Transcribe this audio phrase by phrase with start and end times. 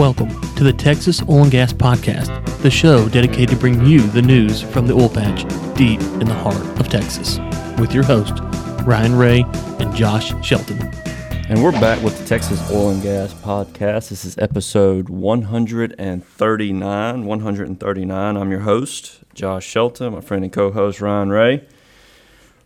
[0.00, 4.22] Welcome to the Texas Oil and Gas Podcast, the show dedicated to bring you the
[4.22, 5.42] news from the oil patch
[5.76, 7.38] deep in the heart of Texas,
[7.78, 8.32] with your host,
[8.86, 9.44] Ryan Ray
[9.78, 10.80] and Josh Shelton.
[11.50, 14.08] And we're back with the Texas Oil and Gas Podcast.
[14.08, 17.26] This is episode 139.
[17.26, 18.36] 139.
[18.38, 21.68] I'm your host, Josh Shelton, my friend and co host, Ryan Ray.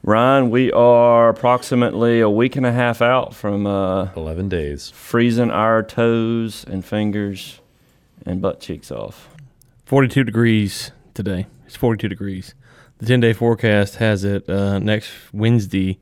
[0.06, 4.90] Ryan, we are approximately a week and a half out from uh, 11 days.
[4.90, 7.60] freezing our toes and fingers
[8.26, 9.30] and butt cheeks off.
[9.86, 11.46] 42 degrees today.
[11.66, 12.54] It's 42 degrees.
[12.98, 15.98] The 10 day forecast has it uh, next Wednesday.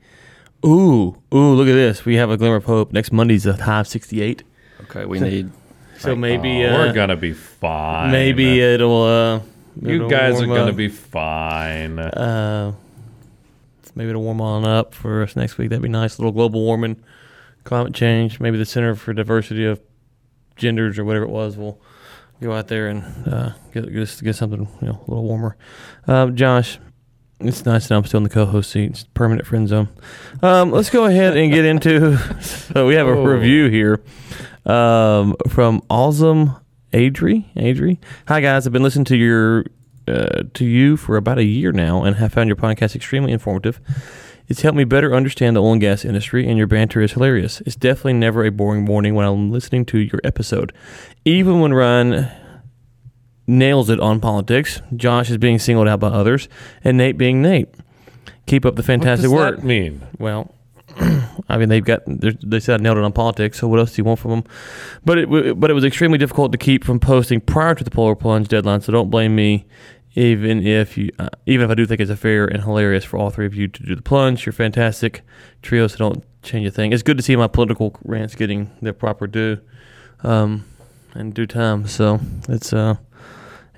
[0.67, 2.05] Ooh, ooh, look at this.
[2.05, 2.93] We have a glimmer of hope.
[2.93, 4.43] Next Monday's a high of 68.
[4.83, 5.51] Okay, we need.
[5.99, 8.11] So maybe Oh, uh, we're gonna be fine.
[8.11, 9.05] maybe it'll.
[9.05, 9.41] Uh,
[9.81, 11.97] you it'll guys are gonna be fine.
[12.01, 12.73] Uh,
[13.95, 15.71] maybe it'll warm on up for us next week.
[15.71, 16.19] That'd be nice.
[16.19, 17.03] A little global warming,
[17.65, 18.41] climate change.
[18.41, 19.81] Maybe the Center for Diversity of
[20.57, 21.81] Genders or whatever it was will
[22.41, 25.57] go out there and uh, get, get, get something you know a little warmer.
[26.07, 26.79] Um, Josh,
[27.41, 28.91] it's nice that I'm still in the co-host seat.
[28.91, 29.89] It's permanent friend zone.
[30.43, 32.17] Um, let's go ahead and get into.
[32.41, 33.25] so we have a Oh.
[33.25, 34.03] review here
[34.67, 36.57] um, from Awesome
[36.93, 37.45] Adri.
[37.57, 37.99] Adri,
[38.29, 38.67] hi guys.
[38.67, 39.65] I've been listening to your
[40.09, 43.81] uh, to you for about a year now and have found your podcast extremely informative.
[44.49, 47.61] It's helped me better understand the oil and gas industry, and your banter is hilarious.
[47.63, 50.73] It's definitely never a boring morning when I'm listening to your episode.
[51.25, 52.29] Even when Ryan
[53.47, 56.49] nails it on politics, Josh is being singled out by others,
[56.83, 57.69] and Nate being Nate.
[58.47, 59.57] Keep up the what fantastic does work.
[59.57, 60.07] that mean?
[60.19, 60.53] Well,
[61.49, 63.59] I mean, they've got they're- said I nailed it on politics.
[63.59, 64.45] So what else do you want from them?
[65.05, 68.15] But it but it was extremely difficult to keep from posting prior to the polar
[68.15, 68.81] plunge deadline.
[68.81, 69.67] So don't blame me,
[70.15, 73.19] even if you uh, even if I do think it's a fair and hilarious for
[73.19, 74.47] all three of you to do the plunge.
[74.47, 75.23] You're fantastic
[75.63, 75.87] trio.
[75.87, 76.93] So don't change a thing.
[76.93, 79.59] It's good to see my political rants getting their proper due,
[80.23, 80.65] um,
[81.15, 81.87] in due time.
[81.87, 82.97] So it's uh,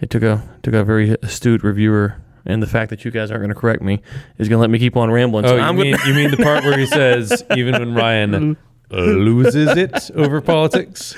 [0.00, 2.16] it took a took a very astute reviewer.
[2.47, 4.03] And the fact that you guys aren't going to correct me
[4.38, 5.44] is going to let me keep on rambling.
[5.47, 7.94] Oh, so you I'm mean gonna- you mean the part where he says even when
[7.94, 8.56] Ryan
[8.91, 11.15] loses it over politics?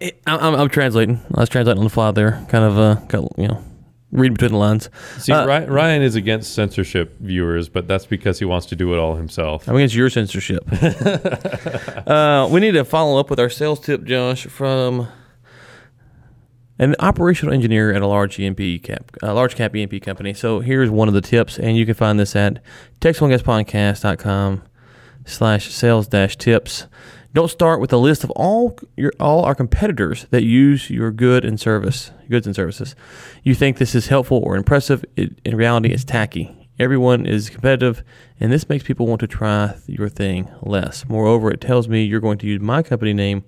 [0.00, 1.20] It, I'm, I'm, I'm translating.
[1.34, 2.44] I was translating on the fly there.
[2.48, 3.62] Kind of, uh, got, you know,
[4.10, 4.90] reading between the lines.
[5.18, 8.92] See, Uh, Ry- Ryan is against censorship, viewers, but that's because he wants to do
[8.92, 9.68] it all himself.
[9.68, 10.64] I'm against your censorship.
[12.06, 15.06] uh, we need to follow up with our sales tip, Josh, from
[16.84, 20.34] an operational engineer at a large E&P cap, a large cap E&P company.
[20.34, 22.62] So here's one of the tips, and you can find this at
[23.00, 24.62] texonegaspodcast.com
[25.24, 26.86] slash sales dash tips.
[27.32, 31.44] Don't start with a list of all your all our competitors that use your good
[31.44, 32.94] and service goods and services.
[33.42, 35.04] You think this is helpful or impressive.
[35.16, 36.54] It, in reality, it's tacky.
[36.78, 38.02] Everyone is competitive,
[38.40, 41.08] and this makes people want to try your thing less.
[41.08, 43.44] Moreover, it tells me you're going to use my company name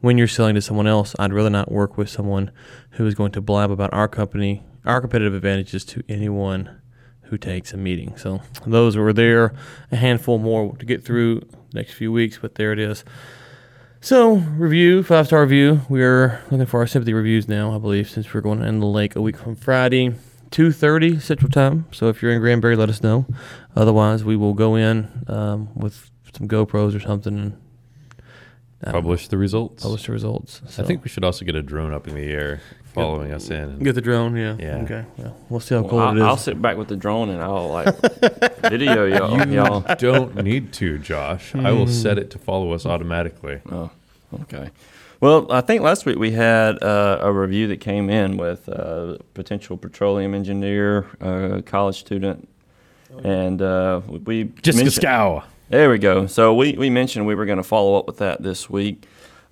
[0.00, 1.14] when you're selling to someone else.
[1.18, 2.50] I'd rather not work with someone
[2.90, 6.80] who is going to blab about our company, our competitive advantages to anyone
[7.22, 8.16] who takes a meeting.
[8.16, 9.52] So those were there,
[9.90, 11.42] a handful more to get through
[11.72, 13.04] next few weeks, but there it is.
[14.00, 15.80] So review, five star review.
[15.88, 19.16] We're looking for our sympathy reviews now, I believe, since we're going end the lake
[19.16, 20.14] a week from Friday,
[20.50, 21.86] two thirty Central Time.
[21.90, 23.26] So if you're in Granbury, let us know.
[23.74, 27.60] Otherwise, we will go in um, with some GoPros or something and
[28.92, 29.82] Publish the results.
[29.82, 30.60] publish the results.
[30.68, 30.82] So.
[30.82, 32.60] I think we should also get a drone up in the air
[32.94, 33.78] following us in.
[33.80, 34.36] get the drone.
[34.36, 34.56] Yeah.
[34.58, 34.76] Yeah.
[34.78, 35.04] Okay.
[35.18, 36.22] Well, we'll see how Well, cold I'll, it is.
[36.22, 37.94] I'll sit back with the drone and I'll like
[38.62, 39.46] video y'all.
[39.46, 39.80] You y'all.
[39.96, 41.54] don't need to, Josh.
[41.54, 43.60] I will set it to follow us automatically.
[43.70, 43.90] Oh,
[44.42, 44.70] okay.
[45.20, 49.16] Well, I think last week we had uh, a review that came in with uh,
[49.34, 52.46] potential petroleum engineer, uh, college student,
[53.24, 55.44] and uh, we Jessica mentioned- Scow.
[55.68, 56.28] There we go.
[56.28, 59.04] So we, we mentioned we were going to follow up with that this week.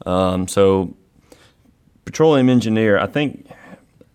[0.07, 0.97] Um, so
[2.05, 3.49] petroleum engineer, I think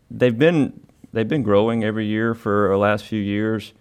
[0.09, 0.79] they've been
[1.11, 3.73] they've been growing every year for the last few years.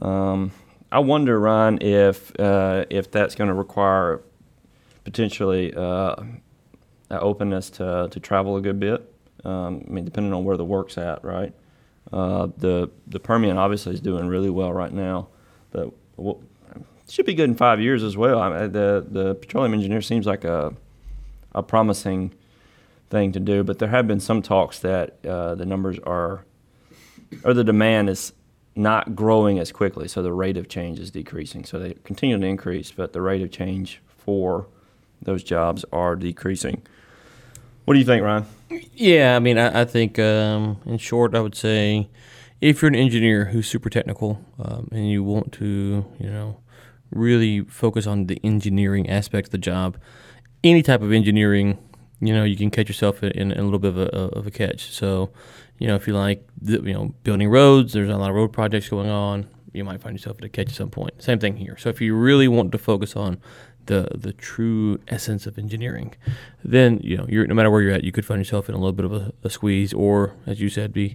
[0.00, 0.52] Um,
[0.90, 4.22] I wonder, Ryan, if uh, if that's going to require
[5.04, 6.16] potentially uh,
[7.10, 9.12] openness to to travel a good bit.
[9.44, 11.52] Um, I mean, depending on where the work's at, right?
[12.10, 15.28] Uh, the the Permian obviously is doing really well right now,
[15.72, 16.38] but what,
[17.08, 18.40] should be good in five years as well.
[18.40, 20.74] I mean, the the petroleum engineer seems like a
[21.54, 22.34] a promising
[23.08, 26.44] thing to do, but there have been some talks that uh, the numbers are
[27.44, 28.32] or the demand is
[28.74, 31.64] not growing as quickly, so the rate of change is decreasing.
[31.64, 34.66] So they continue to increase, but the rate of change for
[35.22, 36.82] those jobs are decreasing.
[37.84, 38.44] What do you think, Ryan?
[38.94, 42.08] Yeah, I mean, I, I think um, in short, I would say
[42.60, 46.58] if you're an engineer who's super technical um, and you want to, you know,
[47.10, 49.96] really focus on the engineering aspect of the job,
[50.64, 51.78] any type of engineering
[52.20, 54.50] you know, you can catch yourself in, in a little bit of a, of a
[54.50, 54.90] catch.
[54.90, 55.30] So,
[55.78, 58.52] you know, if you like, the, you know, building roads, there's a lot of road
[58.52, 59.48] projects going on.
[59.72, 61.22] You might find yourself at a catch at some point.
[61.22, 61.76] Same thing here.
[61.76, 63.38] So if you really want to focus on
[63.84, 66.14] the the true essence of engineering,
[66.64, 68.78] then you know, you're no matter where you're at, you could find yourself in a
[68.78, 71.14] little bit of a, a squeeze, or as you said, be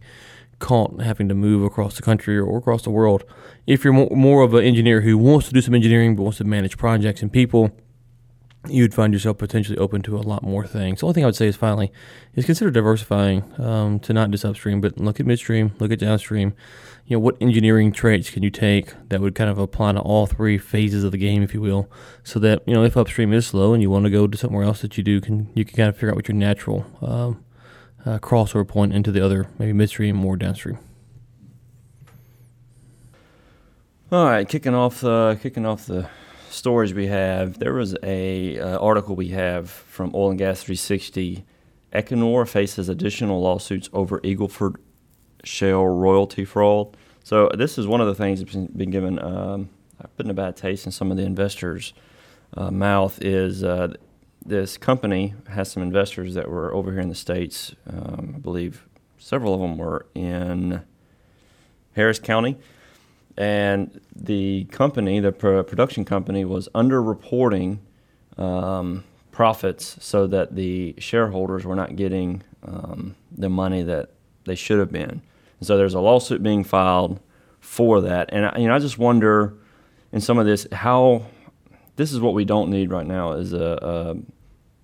[0.62, 3.26] caught having to move across the country or across the world.
[3.68, 6.46] If you're more, of an engineer who wants to do some engineering but wants to
[6.46, 7.72] manage projects and people,
[8.68, 11.00] you'd find yourself potentially open to a lot more things.
[11.00, 11.92] The only thing I would say is finally
[12.36, 16.54] is consider diversifying um, to not just upstream, but look at midstream, look at downstream.
[17.06, 20.28] You know, what engineering traits can you take that would kind of apply to all
[20.28, 21.90] three phases of the game, if you will,
[22.24, 24.64] so that you know if upstream is slow and you want to go to somewhere
[24.64, 27.44] else that you do, can you can kind of figure out what your natural um,
[28.06, 30.80] uh, crossover point into the other, maybe midstream or downstream.
[34.12, 36.10] All right, kicking off the kicking off the
[36.50, 41.46] stories we have, there was a uh, article we have from Oil and Gas 360.
[41.94, 44.76] Equinor faces additional lawsuits over Eagle Ford
[45.44, 46.96] shale royalty fraud.
[47.24, 49.70] So this is one of the things that's been given um,
[50.18, 51.94] putting a bad taste in some of the investors'
[52.56, 53.22] uh, mouth.
[53.22, 53.94] Is uh,
[54.46, 57.76] this company has some investors that were over here in the states?
[57.88, 60.82] Um, I believe several of them were in
[61.94, 62.58] Harris County
[63.38, 67.80] and the company, the production company, was underreporting
[68.38, 74.12] um, profits so that the shareholders were not getting um, the money that
[74.46, 75.22] they should have been.
[75.60, 77.20] And so there's a lawsuit being filed
[77.60, 79.54] for that, and you know I just wonder
[80.12, 81.26] in some of this how
[81.96, 84.16] this is what we don't need right now is a, a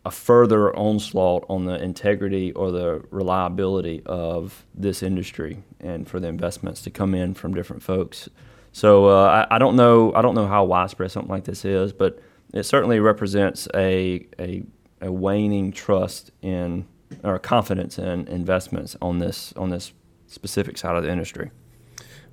[0.07, 6.30] a further onslaught on the integrity or the reliability of this industry and for the
[6.30, 8.30] investments to come in from different folks.
[8.71, 11.92] So uh, I, I, don't know I don't know how widespread something like this is,
[11.92, 12.21] but
[12.54, 14.63] it certainly represents a a,
[15.01, 16.88] a waning trust in
[17.21, 19.92] or confidence in investments on this on this
[20.27, 21.51] specific side of the industry.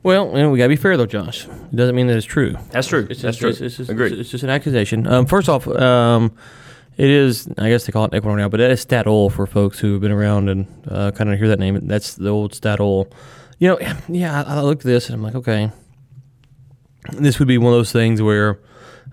[0.04, 1.46] Well, you know, we gotta be fair though, Josh.
[1.46, 2.54] It doesn't mean that it's true.
[2.70, 3.06] That's true.
[3.08, 3.48] It's That's just, true.
[3.48, 4.12] It's, it's, just, Agreed.
[4.12, 5.06] It's, just an accusation.
[5.06, 6.36] Um, first off, um,
[6.98, 9.78] it is, I guess they call it Equinor now, but it is Statoil for folks
[9.78, 11.88] who have been around and uh, kind of hear that name.
[11.88, 13.10] That's the old Statoil.
[13.58, 13.78] You know,
[14.08, 15.72] yeah, I, I look at this and I'm like, okay,
[17.12, 18.60] this would be one of those things where,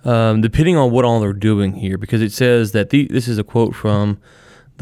[0.03, 3.38] um, depending on what all they're doing here, because it says that the, this is
[3.38, 4.19] a quote from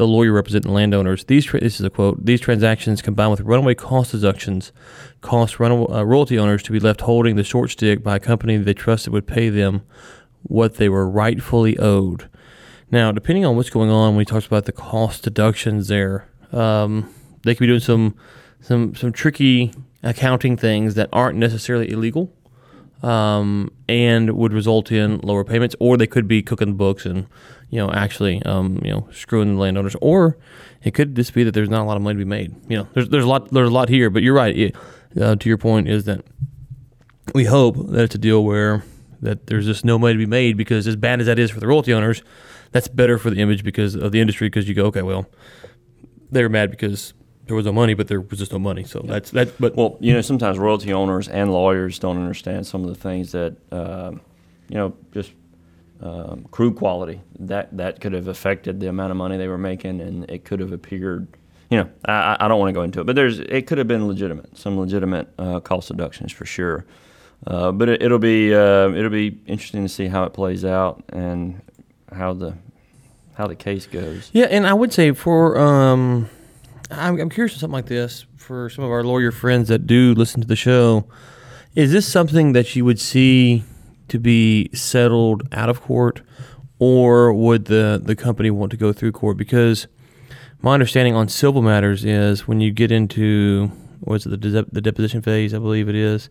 [0.00, 1.24] the lawyer representing landowners.
[1.24, 2.24] These tra- this is a quote.
[2.24, 4.72] These transactions combined with runaway cost deductions
[5.20, 8.56] cost runaway, uh, royalty owners to be left holding the short stick by a company
[8.56, 9.82] they trusted would pay them
[10.42, 12.30] what they were rightfully owed.
[12.90, 17.12] Now, depending on what's going on when he talks about the cost deductions there, um,
[17.42, 18.14] they could be doing some
[18.62, 19.70] some some tricky
[20.02, 22.32] accounting things that aren't necessarily illegal,
[23.02, 27.26] um, and would result in lower payments, or they could be cooking the books and
[27.70, 30.36] you know actually um, you know screwing the landowners, or
[30.82, 32.54] it could just be that there's not a lot of money to be made.
[32.68, 34.56] You know, there's there's a lot there's a lot here, but you're right.
[34.56, 34.76] It,
[35.20, 36.24] uh, to your point is that
[37.34, 38.84] we hope that it's a deal where
[39.22, 41.60] that there's just no money to be made because as bad as that is for
[41.60, 42.22] the royalty owners
[42.72, 45.26] that's better for the image because of the industry because you go okay well
[46.30, 47.12] they were mad because
[47.46, 49.96] there was no money but there was just no money so that's that but well
[50.00, 54.20] you know sometimes royalty owners and lawyers don't understand some of the things that um,
[54.68, 55.32] you know just
[56.02, 60.00] um, crude quality that that could have affected the amount of money they were making
[60.00, 61.28] and it could have appeared
[61.70, 63.88] you know I, I don't want to go into it but there's it could have
[63.88, 66.86] been legitimate some legitimate uh, cost deductions for sure
[67.46, 71.02] uh, but it, will be uh, it'll be interesting to see how it plays out
[71.08, 71.62] and
[72.12, 72.54] how the
[73.34, 74.30] how the case goes.
[74.34, 76.28] Yeah, and I would say for um,
[76.90, 80.42] I'm, I'm curious something like this for some of our lawyer friends that do listen
[80.42, 81.06] to the show.
[81.74, 83.64] Is this something that you would see
[84.10, 86.22] to be settled out of court,
[86.78, 89.36] or would the the company want to go through court?
[89.36, 89.86] Because
[90.60, 95.22] my understanding on civil matters is when you get into what's it, the the deposition
[95.22, 96.28] phase, I believe it is,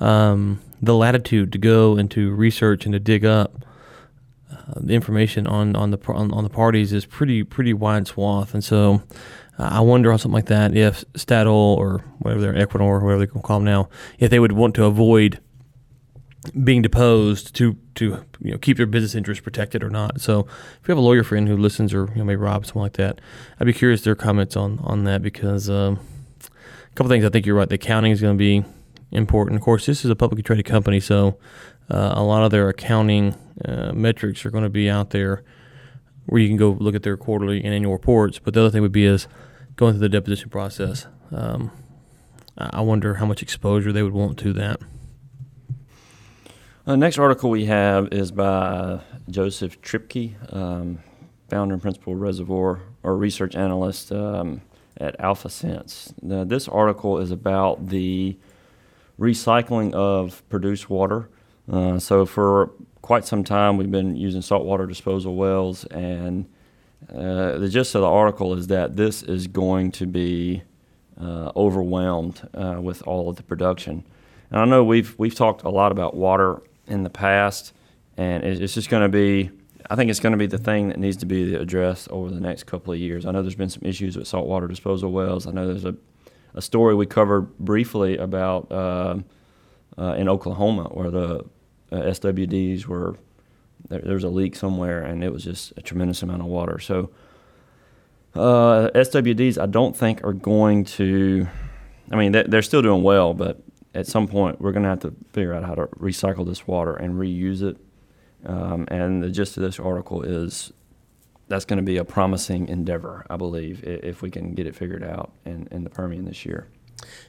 [0.00, 3.64] um, the latitude to go and to research and to dig up
[4.50, 8.54] uh, the information on on the on, on, the parties is pretty pretty wide swath,
[8.54, 9.02] and so
[9.58, 13.40] I wonder on something like that if Statoil or whatever they're Equinor or whatever they
[13.40, 15.40] call them now, if they would want to avoid
[16.64, 20.20] being deposed to to you know keep their business interests protected or not.
[20.20, 22.82] So if you have a lawyer friend who listens or you know maybe Rob something
[22.82, 23.20] like that,
[23.58, 26.00] I'd be curious their comments on on that because um,
[26.42, 27.68] a couple things I think you're right.
[27.68, 28.64] The accounting is going to be
[29.10, 29.56] important.
[29.56, 31.38] Of course, this is a publicly traded company, so
[31.90, 33.34] uh, a lot of their accounting
[33.64, 35.42] uh, metrics are going to be out there
[36.26, 38.38] where you can go look at their quarterly and annual reports.
[38.38, 39.28] But the other thing would be is
[39.76, 41.06] going through the deposition process.
[41.30, 41.70] Um,
[42.58, 44.80] I wonder how much exposure they would want to that.
[46.86, 50.36] The uh, next article we have is by Joseph Triepke.
[50.54, 51.00] Um,
[51.48, 54.62] founder and principal reservoir or research analyst um,
[54.96, 56.14] at AlphaSense.
[56.22, 58.38] Now, this article is about the
[59.18, 61.28] recycling of produced water.
[61.68, 62.70] Uh, so for
[63.02, 66.46] quite some time, we've been using saltwater disposal wells, and
[67.12, 70.62] uh, the gist of the article is that this is going to be
[71.20, 74.04] uh, overwhelmed uh, with all of the production.
[74.52, 77.72] And I know we've we've talked a lot about water in the past,
[78.16, 79.50] and it's just going to be.
[79.88, 82.40] I think it's going to be the thing that needs to be addressed over the
[82.40, 83.24] next couple of years.
[83.24, 85.46] I know there's been some issues with saltwater disposal wells.
[85.46, 85.94] I know there's a,
[86.54, 89.18] a story we covered briefly about uh,
[89.96, 91.44] uh, in Oklahoma where the
[91.92, 93.16] uh, SWDs were
[93.88, 96.78] there, there was a leak somewhere and it was just a tremendous amount of water.
[96.78, 97.10] So
[98.34, 101.46] uh, SWDs, I don't think are going to.
[102.10, 103.60] I mean, they're still doing well, but
[103.96, 106.94] at some point we're going to have to figure out how to recycle this water
[106.94, 107.78] and reuse it.
[108.44, 110.70] Um, and the gist of this article is
[111.48, 115.02] that's going to be a promising endeavor, I believe, if we can get it figured
[115.02, 116.68] out in, in the Permian this year.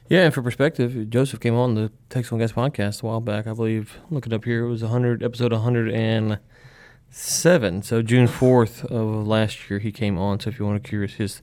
[0.08, 3.46] Yeah, and for perspective, Joseph came on the Texas Gas podcast a while back.
[3.46, 3.98] I believe.
[4.10, 4.64] Look it up here.
[4.64, 7.82] It was 100 episode 107.
[7.82, 10.40] So June 4th of last year, he came on.
[10.40, 11.40] So if you want to curious his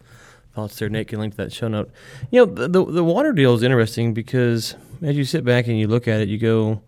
[0.55, 1.91] thoughts there, Nate can link to that show note.
[2.31, 5.87] You know, the, the, water deal is interesting because as you sit back and you
[5.87, 6.81] look at it, you go,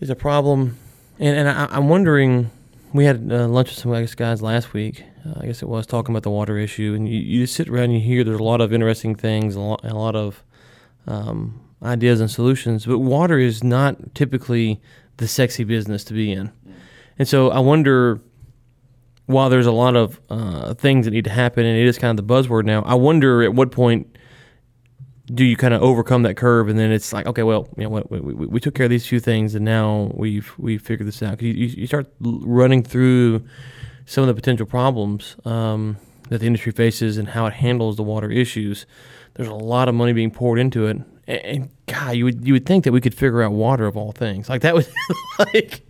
[0.00, 0.78] "Is a problem,"
[1.18, 2.50] and and I, I'm wondering.
[2.90, 5.04] We had uh, lunch with some I guess, guys last week.
[5.26, 7.84] Uh, I guess it was talking about the water issue, and you, you sit around
[7.84, 10.42] and you hear there's a lot of interesting things, a lot, a lot of
[11.06, 12.86] um, ideas and solutions.
[12.86, 14.80] But water is not typically
[15.18, 16.50] the sexy business to be in,
[17.18, 18.20] and so I wonder.
[19.28, 22.18] While there's a lot of uh, things that need to happen, and it is kind
[22.18, 24.16] of the buzzword now, I wonder at what point
[25.26, 27.90] do you kind of overcome that curve and then it's like okay well you know
[27.90, 31.06] what we, we, we, took care of these few things and now we've we've figured
[31.06, 31.42] this out.
[31.42, 33.44] You, you start running through
[34.06, 35.98] some of the potential problems um,
[36.30, 38.86] that the industry faces and how it handles the water issues.
[39.34, 42.66] There's a lot of money being poured into it and God, you would you would
[42.66, 44.48] think that we could figure out water of all things.
[44.48, 44.88] Like that was
[45.38, 45.82] like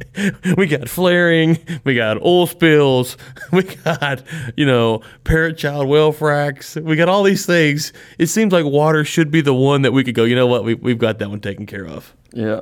[0.56, 3.16] we got flaring, we got oil spills,
[3.52, 4.22] we got
[4.56, 7.92] you know parent-child well fracks, we got all these things.
[8.18, 10.24] It seems like water should be the one that we could go.
[10.24, 10.64] You know what?
[10.64, 12.14] We we've got that one taken care of.
[12.32, 12.60] Yeah,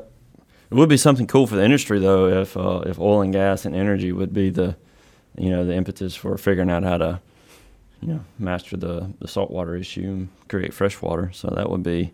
[0.70, 3.64] it would be something cool for the industry though if uh, if oil and gas
[3.64, 4.76] and energy would be the
[5.36, 7.20] you know the impetus for figuring out how to
[8.00, 11.30] you know master the the saltwater issue and create fresh water.
[11.32, 12.12] So that would be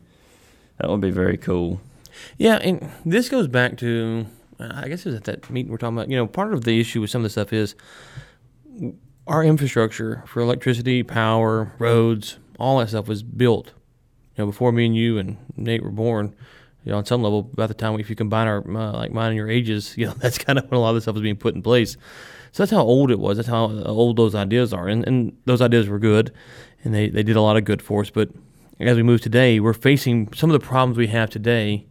[0.82, 1.80] that would be very cool.
[2.36, 4.26] Yeah, and this goes back to
[4.60, 6.10] I guess it was at that meeting we're talking about.
[6.10, 7.74] You know, part of the issue with some of the stuff is
[9.26, 13.68] our infrastructure for electricity, power, roads, all that stuff was built.
[14.36, 16.34] You know, before me and you and Nate were born.
[16.84, 19.28] You know, on some level, about the time if you combine our uh, like mine
[19.28, 21.22] and your ages, you know, that's kind of when a lot of this stuff was
[21.22, 21.96] being put in place.
[22.50, 23.36] So that's how old it was.
[23.36, 26.32] That's how old those ideas are, and and those ideas were good,
[26.82, 28.10] and they they did a lot of good for us.
[28.10, 28.30] But
[28.88, 31.86] as we move today, we're facing some of the problems we have today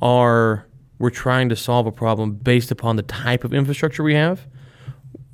[0.00, 0.66] are
[0.98, 4.46] we're trying to solve a problem based upon the type of infrastructure we have.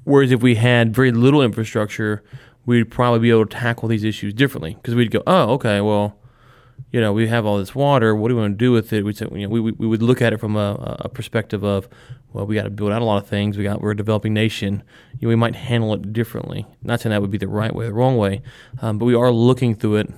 [0.04, 2.22] Whereas if we had very little infrastructure,
[2.64, 6.18] we'd probably be able to tackle these issues differently because we'd go, oh, okay, well,
[6.90, 8.14] you know, we have all this water.
[8.14, 9.04] What do we want to do with it?
[9.04, 11.88] We'd say, you know, we, we would look at it from a, a perspective of,
[12.32, 13.58] well, we got to build out a lot of things.
[13.58, 14.82] We got we're a developing nation.
[15.18, 16.66] You know, we might handle it differently.
[16.82, 18.42] Not saying that would be the right way or the wrong way,
[18.80, 20.10] um, but we are looking through it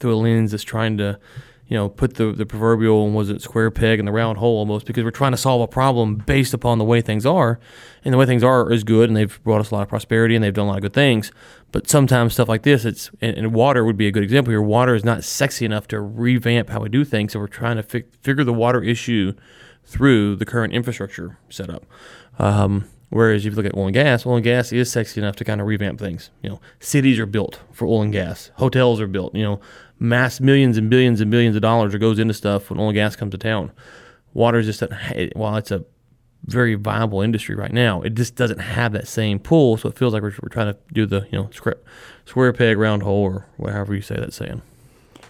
[0.00, 1.18] through a lens that's trying to,
[1.66, 4.86] you know, put the, the proverbial was it square peg in the round hole almost
[4.86, 7.58] because we're trying to solve a problem based upon the way things are,
[8.04, 10.34] and the way things are is good, and they've brought us a lot of prosperity
[10.34, 11.32] and they've done a lot of good things.
[11.72, 14.62] But sometimes stuff like this, it's and, and water would be a good example here.
[14.62, 17.82] Water is not sexy enough to revamp how we do things, so we're trying to
[17.82, 19.32] fi- figure the water issue
[19.84, 21.84] through the current infrastructure setup.
[22.38, 25.36] Um, Whereas if you look at oil and gas, oil and gas is sexy enough
[25.36, 26.30] to kind of revamp things.
[26.42, 28.50] You know, cities are built for oil and gas.
[28.56, 29.34] Hotels are built.
[29.34, 29.60] You know,
[29.98, 32.94] mass millions and billions and billions of dollars that goes into stuff when oil and
[32.94, 33.70] gas comes to town.
[34.34, 35.84] Water is just a, while it's a
[36.44, 39.76] very viable industry right now, it just doesn't have that same pull.
[39.76, 41.78] So it feels like we're, we're trying to do the you know square,
[42.24, 44.62] square peg round hole or whatever you say that saying.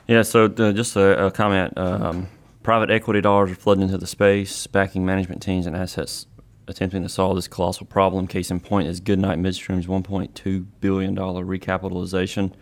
[0.07, 0.23] Yeah.
[0.23, 1.77] So uh, just a, a comment.
[1.77, 2.29] Um,
[2.63, 6.27] private equity dollars are flooding into the space, backing management teams and assets
[6.69, 8.27] attempting to solve this colossal problem.
[8.27, 12.53] Case in point is Goodnight Midstream's $1.2 billion recapitalization.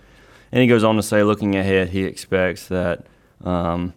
[0.52, 3.06] And he goes on to say, looking ahead, he expects that
[3.42, 3.94] um,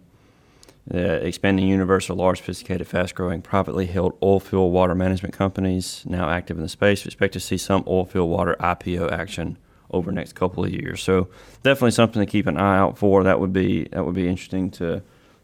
[0.86, 6.02] the expanding universe of large, sophisticated, fast growing, privately held oil field water management companies
[6.06, 7.04] now active in the space.
[7.04, 9.58] We expect to see some oil field water IPO action
[9.90, 11.02] over the next couple of years.
[11.02, 11.28] So
[11.62, 13.22] definitely something to keep an eye out for.
[13.22, 15.02] That would be that would be interesting to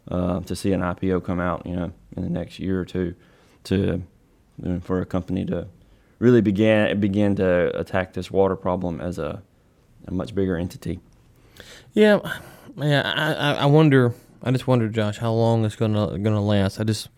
[0.09, 3.15] uh, to see an IPO come out, you know, in the next year or two,
[3.65, 4.03] to
[4.81, 5.67] for a company to
[6.19, 9.41] really begin began to attack this water problem as a,
[10.07, 10.99] a much bigger entity.
[11.93, 12.19] Yeah,
[12.77, 13.01] yeah.
[13.15, 14.13] I, I, I wonder.
[14.43, 16.79] I just wonder, Josh, how long it's gonna gonna last.
[16.79, 17.09] I just,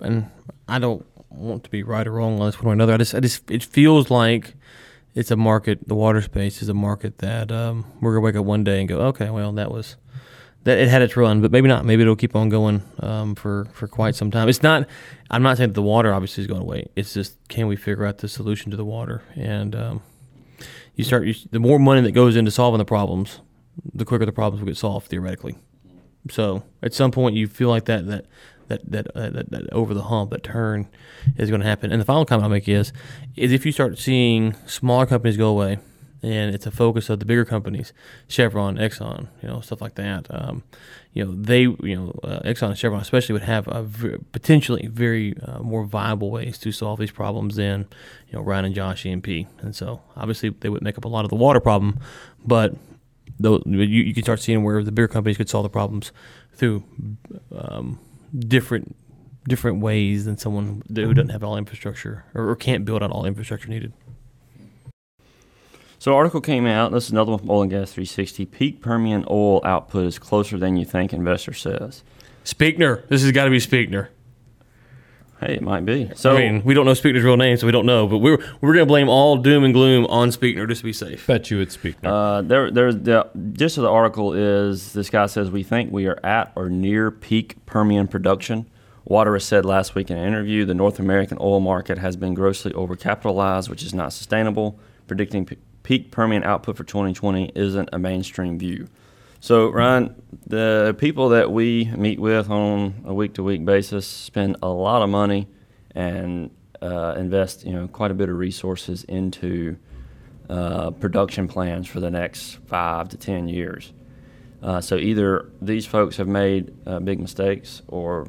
[0.00, 0.28] and
[0.66, 2.94] I don't want to be right or wrong on this one or another.
[2.94, 4.54] I just, I just, it feels like
[5.14, 5.86] it's a market.
[5.86, 8.88] The water space is a market that um, we're gonna wake up one day and
[8.88, 9.96] go, okay, well, that was
[10.64, 11.84] that it had its run, but maybe not.
[11.84, 14.48] Maybe it'll keep on going um, for for quite some time.
[14.48, 14.86] It's not.
[15.30, 16.88] I'm not saying that the water obviously is going away.
[16.96, 19.22] It's just can we figure out the solution to the water?
[19.34, 20.02] And um,
[20.94, 21.26] you start.
[21.26, 23.40] You, the more money that goes into solving the problems,
[23.94, 25.56] the quicker the problems will get solved theoretically.
[26.30, 28.26] So at some point, you feel like that that
[28.68, 30.88] that that, uh, that, that over the hump, that turn
[31.36, 31.90] is going to happen.
[31.90, 32.92] And the final comment I'll make is
[33.36, 35.78] is if you start seeing smaller companies go away,
[36.22, 37.92] and it's a focus of the bigger companies,
[38.26, 40.26] Chevron, Exxon, you know, stuff like that.
[40.30, 40.64] Um,
[41.12, 45.36] you know, they, you know, uh, Exxon and Chevron especially would have v- potentially very
[45.42, 47.86] uh, more viable ways to solve these problems than,
[48.28, 49.46] you know, Ryan and Josh E&P.
[49.60, 52.00] And so obviously they would make up a lot of the water problem,
[52.44, 52.74] but
[53.38, 56.12] though you, you can start seeing where the bigger companies could solve the problems
[56.52, 56.82] through
[57.54, 58.00] um,
[58.36, 58.96] different
[59.46, 63.24] different ways than someone who doesn't have all infrastructure or, or can't build out all
[63.24, 63.92] infrastructure needed.
[66.00, 66.92] So, article came out.
[66.92, 68.46] This is another one from Oil and Gas 360.
[68.46, 71.12] Peak Permian oil output is closer than you think.
[71.12, 72.04] Investor says.
[72.44, 73.06] Speakner.
[73.08, 74.08] This has got to be Speakner.
[75.40, 76.10] Hey, it might be.
[76.16, 78.06] So, I mean, we don't know Speakner's real name, so we don't know.
[78.06, 80.92] But we're we're going to blame all doom and gloom on Speakner just to be
[80.92, 81.26] safe.
[81.26, 82.00] Bet you it's speak.
[82.02, 82.14] now.
[82.14, 86.06] uh, there, there's the gist of the article is this guy says we think we
[86.06, 88.68] are at or near peak Permian production.
[89.08, 92.72] Waterous said last week in an interview the North American oil market has been grossly
[92.72, 94.78] overcapitalized, which is not sustainable.
[95.06, 95.56] Predicting p-
[95.88, 98.86] peak Permian output for 2020 isn't a mainstream view.
[99.40, 100.14] So, Ryan,
[100.46, 105.00] the people that we meet with on a week to week basis spend a lot
[105.00, 105.48] of money
[105.94, 106.50] and
[106.82, 109.78] uh, invest, you know, quite a bit of resources into
[110.50, 113.94] uh, production plans for the next five to ten years.
[114.62, 118.28] Uh, so either these folks have made uh, big mistakes, or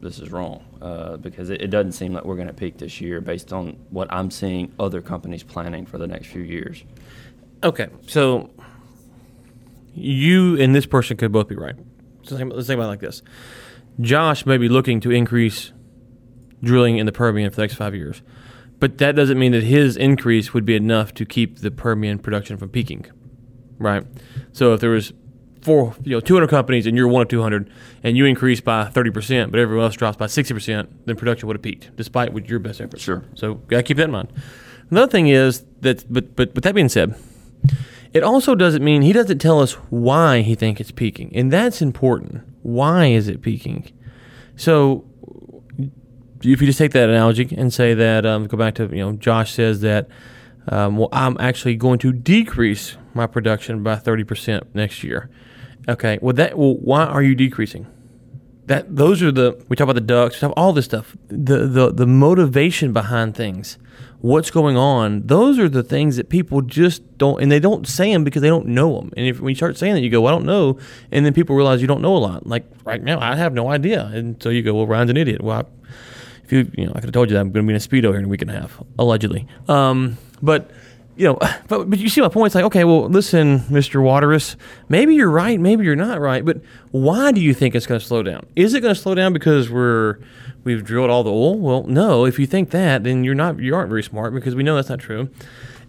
[0.00, 3.00] this is wrong, uh, because it, it doesn't seem like we're going to peak this
[3.00, 6.84] year based on what I'm seeing other companies planning for the next few years.
[7.66, 8.48] Okay, so
[9.92, 11.74] you and this person could both be right.
[12.18, 13.22] Let's think, let's think about it like this:
[14.00, 15.72] Josh may be looking to increase
[16.62, 18.22] drilling in the Permian for the next five years,
[18.78, 22.56] but that doesn't mean that his increase would be enough to keep the Permian production
[22.56, 23.04] from peaking,
[23.78, 24.06] right?
[24.52, 25.12] So if there was
[25.60, 27.68] four, you know, 200 companies and you're one of 200,
[28.04, 31.48] and you increase by 30 percent, but everyone else drops by 60 percent, then production
[31.48, 33.02] would have peaked, despite with your best efforts.
[33.02, 33.24] Sure.
[33.34, 34.32] So gotta keep that in mind.
[34.88, 37.16] Another thing is that, but but with that being said,
[38.12, 41.82] it also doesn't mean he doesn't tell us why he thinks it's peaking, and that's
[41.82, 42.42] important.
[42.62, 43.92] Why is it peaking?
[44.56, 45.04] So,
[45.78, 49.12] if you just take that analogy and say that, um, go back to you know,
[49.12, 50.08] Josh says that,
[50.68, 55.30] um, well, I'm actually going to decrease my production by thirty percent next year.
[55.88, 57.86] Okay, well, that well, why are you decreasing?
[58.66, 61.16] That those are the we talk about the ducks, we talk about all this stuff.
[61.28, 63.78] The the the motivation behind things,
[64.20, 65.26] what's going on.
[65.26, 68.48] Those are the things that people just don't, and they don't say them because they
[68.48, 69.12] don't know them.
[69.16, 70.78] And if when you start saying that, you go, well, "I don't know,"
[71.12, 72.46] and then people realize you don't know a lot.
[72.46, 75.42] Like right now, I have no idea, and so you go, "Well, Ryan's an idiot."
[75.42, 75.64] Well, I,
[76.44, 77.76] if you you know, I could have told you that I'm going to be in
[77.76, 79.46] a speedo here in a week and a half, allegedly.
[79.68, 80.70] Um, but
[81.16, 82.46] you know, but, but you see my point.
[82.46, 84.00] It's like, okay, well, listen, Mr.
[84.02, 84.56] Waterous,
[84.88, 88.06] maybe you're right, maybe you're not right, but why do you think it's going to
[88.06, 88.46] slow down?
[88.54, 90.18] Is it going to slow down because we're
[90.64, 91.58] we've drilled all the oil?
[91.58, 92.24] Well, no.
[92.24, 94.88] If you think that, then you're not you aren't very smart because we know that's
[94.88, 95.30] not true.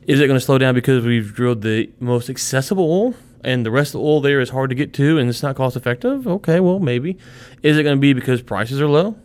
[0.08, 3.14] Is it going to slow down because we've drilled the most accessible oil
[3.44, 5.58] and the rest of the oil there is hard to get to and it's not
[5.58, 6.26] cost effective?
[6.28, 7.18] Okay, well, maybe.
[7.62, 9.18] Is it going to be because prices are low?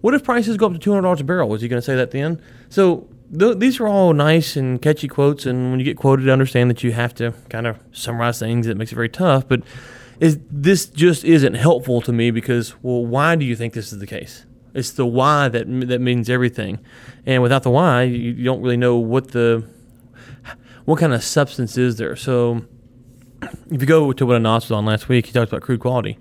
[0.00, 1.48] What if prices go up to two hundred dollars a barrel?
[1.48, 2.42] Was he going to say that then?
[2.70, 6.70] So th- these are all nice and catchy quotes, and when you get quoted, understand
[6.70, 8.66] that you have to kind of summarize things.
[8.66, 9.48] It makes it very tough.
[9.48, 9.62] But
[10.20, 13.98] is this just isn't helpful to me because well, why do you think this is
[13.98, 14.44] the case?
[14.74, 16.78] It's the why that that means everything,
[17.26, 19.64] and without the why, you, you don't really know what the
[20.84, 22.16] what kind of substance is there.
[22.16, 22.64] So
[23.70, 26.18] if you go to what Anas was on last week, he talked about crude quality.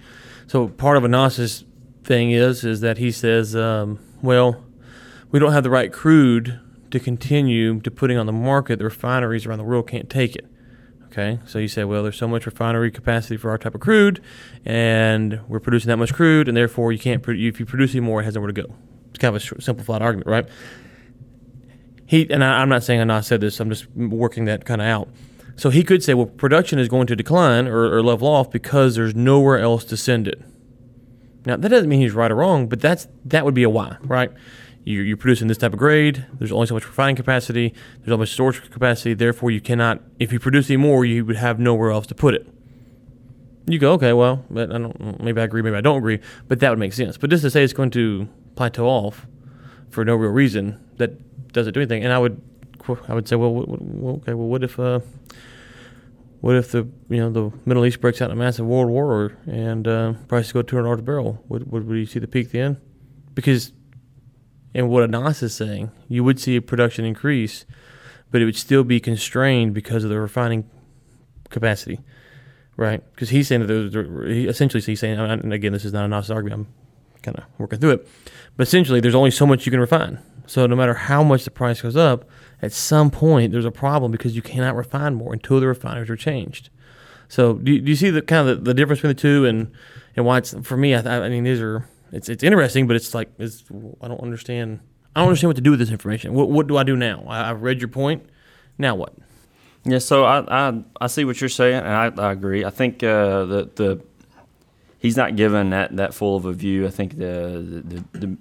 [0.47, 1.63] So part of Anas's
[2.03, 4.63] thing is is that he says, um, well,
[5.31, 6.59] we don't have the right crude
[6.91, 8.79] to continue to putting on the market.
[8.79, 10.45] The refineries around the world can't take it.
[11.07, 14.23] Okay, so you say, well, there's so much refinery capacity for our type of crude,
[14.63, 17.21] and we're producing that much crude, and therefore you can't.
[17.21, 18.73] Pro- if you produce any more, it has nowhere to go.
[19.09, 20.47] It's kind of a simplified argument, right?
[22.05, 23.59] He and I, I'm not saying Anas said this.
[23.59, 25.09] I'm just working that kind of out.
[25.57, 28.95] So he could say, well, production is going to decline or, or level off because
[28.95, 30.41] there's nowhere else to send it.
[31.45, 33.97] Now that doesn't mean he's right or wrong, but that's that would be a why,
[34.01, 34.31] right?
[34.83, 36.25] You're, producing this type of grade.
[36.33, 37.73] There's only so much refining capacity.
[37.99, 39.13] There's only so much storage capacity.
[39.13, 40.01] Therefore, you cannot.
[40.19, 42.47] If you produce any more, you would have nowhere else to put it.
[43.67, 45.21] You go, okay, well, but I don't.
[45.21, 47.17] Maybe I agree, maybe I don't agree, but that would make sense.
[47.17, 49.27] But just to say it's going to plateau off
[49.89, 51.11] for no real reason that
[51.53, 52.41] doesn't do anything, and I would,
[53.07, 53.59] I would say, well,
[54.21, 55.01] okay, well, what if, uh,
[56.39, 59.37] what if the you know the Middle East breaks out in a massive world war
[59.45, 61.43] and uh, prices go two hundred dollars a barrel?
[61.49, 62.77] Would, would you see the peak then?
[63.35, 63.73] Because,
[64.73, 67.65] and what Anas is saying, you would see a production increase,
[68.31, 70.69] but it would still be constrained because of the refining
[71.49, 71.99] capacity,
[72.77, 73.03] right?
[73.13, 76.05] Because he's saying that there's, he essentially he's saying, and again, this is not a
[76.05, 76.67] Anas argument.
[77.15, 78.07] I'm kind of working through it,
[78.55, 80.19] but essentially, there's only so much you can refine.
[80.47, 82.27] So no matter how much the price goes up,
[82.61, 86.15] at some point there's a problem because you cannot refine more until the refineries are
[86.15, 86.69] changed.
[87.29, 89.45] So do you, do you see the kind of the, the difference between the two
[89.45, 89.71] and
[90.15, 90.93] and why it's for me?
[90.93, 93.63] I, I mean, these are it's it's interesting, but it's like it's
[94.01, 94.79] I don't understand.
[95.15, 96.33] I don't understand what to do with this information.
[96.33, 97.23] What what do I do now?
[97.27, 98.25] I, I've read your point.
[98.77, 99.13] Now what?
[99.83, 102.63] Yeah, so I, I I see what you're saying, and I, I agree.
[102.65, 104.01] I think uh, the the
[104.99, 106.85] he's not given that, that full of a view.
[106.85, 108.37] I think the, the, the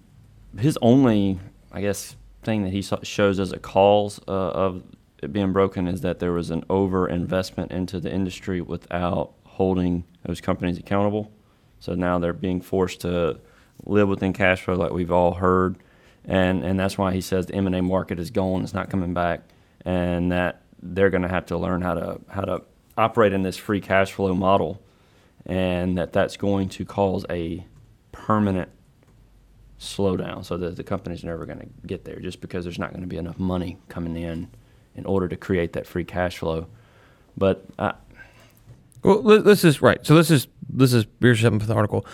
[0.60, 1.38] his only
[1.72, 4.82] I guess thing that he shows as a cause uh, of
[5.22, 10.04] it being broken is that there was an over investment into the industry without holding
[10.26, 11.30] those companies accountable.
[11.78, 13.40] So now they're being forced to
[13.84, 15.76] live within cash flow, like we've all heard,
[16.24, 18.90] and and that's why he says the M and A market is gone, it's not
[18.90, 19.42] coming back,
[19.84, 22.62] and that they're going to have to learn how to how to
[22.96, 24.82] operate in this free cash flow model,
[25.46, 27.64] and that that's going to cause a
[28.12, 28.68] permanent
[29.78, 33.00] slowdown, so that the company's never going to get there, just because there's not going
[33.00, 34.48] to be enough money coming in
[34.94, 36.66] in order to create that free cash flow.
[37.36, 37.94] But I,
[39.02, 40.04] well, this is right.
[40.04, 42.04] So this is this is Beer Seventh article.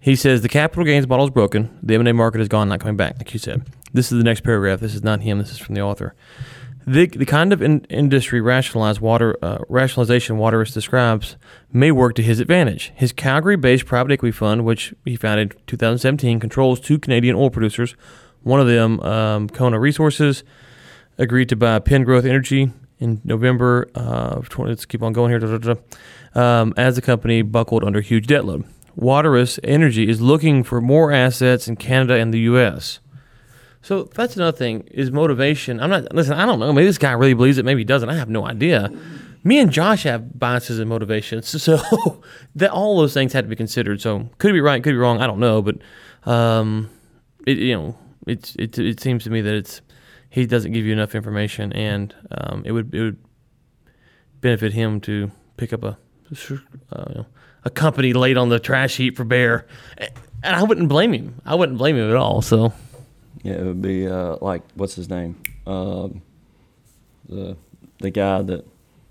[0.00, 1.78] He says the capital gains model is broken.
[1.82, 3.66] The M and A market is gone, not coming back, like you said.
[3.92, 4.80] This is the next paragraph.
[4.80, 5.38] This is not him.
[5.38, 6.14] This is from the author.
[6.86, 11.36] The, the kind of in, industry rationalized water uh, rationalization Waterous describes
[11.70, 12.92] may work to his advantage.
[12.94, 17.94] His Calgary-based private equity fund, which he founded in 2017, controls two Canadian oil producers.
[18.42, 20.44] One of them, um, Kona Resources,
[21.18, 24.70] agreed to buy Pengrowth Energy in November of 20.
[24.70, 25.38] Let's keep on going here.
[25.38, 28.64] Da, da, da, um, as the company buckled under huge debt load.
[28.98, 32.98] Waterous Energy is looking for more assets in Canada and the U.S.
[33.80, 35.80] So that's another thing is motivation.
[35.80, 36.34] I'm not listen.
[36.34, 36.72] I don't know.
[36.72, 37.64] Maybe this guy really believes it.
[37.64, 38.08] Maybe he doesn't.
[38.08, 38.90] I have no idea.
[39.44, 42.22] Me and Josh have biases and motivations, so
[42.56, 44.00] that all those things had to be considered.
[44.00, 45.22] So could be right, could be wrong.
[45.22, 45.76] I don't know, but
[46.24, 46.90] um,
[47.46, 49.80] it you know it, it it seems to me that it's
[50.28, 53.24] he doesn't give you enough information, and um, it would it would
[54.40, 55.98] benefit him to pick up a
[56.94, 57.26] know,
[57.64, 59.66] a company laid on the trash heap for Bear,
[59.98, 61.40] and I wouldn't blame him.
[61.44, 62.42] I wouldn't blame him at all.
[62.42, 62.72] So
[63.42, 66.22] yeah, it would be uh, like what's his name, um,
[67.28, 67.56] the
[67.98, 68.66] the guy that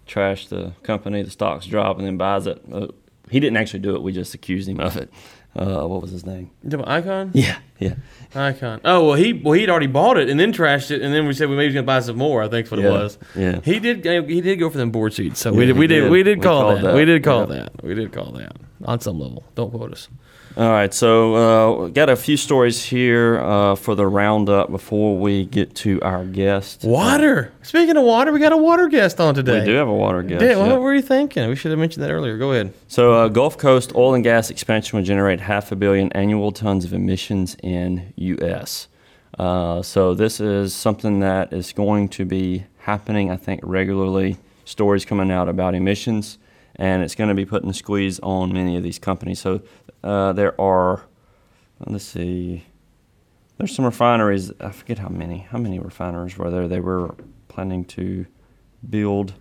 [0.07, 2.61] trashed the company, the stocks drop, and then buys it.
[2.71, 2.87] Uh,
[3.29, 4.01] he didn't actually do it.
[4.01, 5.11] We just accused him of it.
[5.57, 6.51] Uh, what was his name?
[6.65, 7.31] Icahn.
[7.33, 7.95] Yeah, yeah.
[8.33, 8.79] Icahn.
[8.85, 11.33] Oh well, he well he'd already bought it and then trashed it, and then we
[11.33, 12.43] said we maybe gonna buy some more.
[12.43, 13.17] I think what yeah, it was.
[13.35, 13.61] Yeah.
[13.61, 14.05] He did.
[14.29, 15.39] He did go for them board seats.
[15.39, 15.77] So Yeah, we did.
[15.77, 16.01] We did.
[16.01, 16.11] did.
[16.11, 16.83] We did call that.
[16.83, 16.95] that.
[16.95, 17.63] We did call Yeah.
[17.63, 17.83] that.
[17.83, 19.43] We did call that on some level.
[19.55, 20.09] Don't quote us.
[20.57, 25.45] All right, so uh, got a few stories here uh, for the roundup before we
[25.45, 26.83] get to our guest.
[26.83, 27.53] Water.
[27.61, 29.59] Speaking of water, we got a water guest on today.
[29.59, 30.41] We do have a water guest.
[30.41, 30.67] Yeah, yeah.
[30.67, 31.47] What were you thinking?
[31.47, 32.39] We should have mentioned that earlier.
[32.39, 32.73] Go ahead.
[32.87, 36.85] So, uh, Gulf Coast oil and gas expansion will generate half a billion annual tons
[36.85, 38.87] of emissions in U.S.
[39.37, 44.37] Uh, so, this is something that is going to be happening, I think, regularly.
[44.65, 46.39] Stories coming out about emissions,
[46.77, 49.39] and it's going to be putting a squeeze on many of these companies.
[49.39, 49.61] So,
[50.07, 51.03] uh, there are,
[51.85, 52.63] let's see,
[53.57, 54.51] there's some refineries.
[54.61, 55.39] I forget how many.
[55.39, 56.67] How many refineries were there?
[56.69, 57.15] They were
[57.49, 58.25] planning to
[58.89, 59.33] build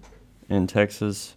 [0.48, 1.37] in Texas.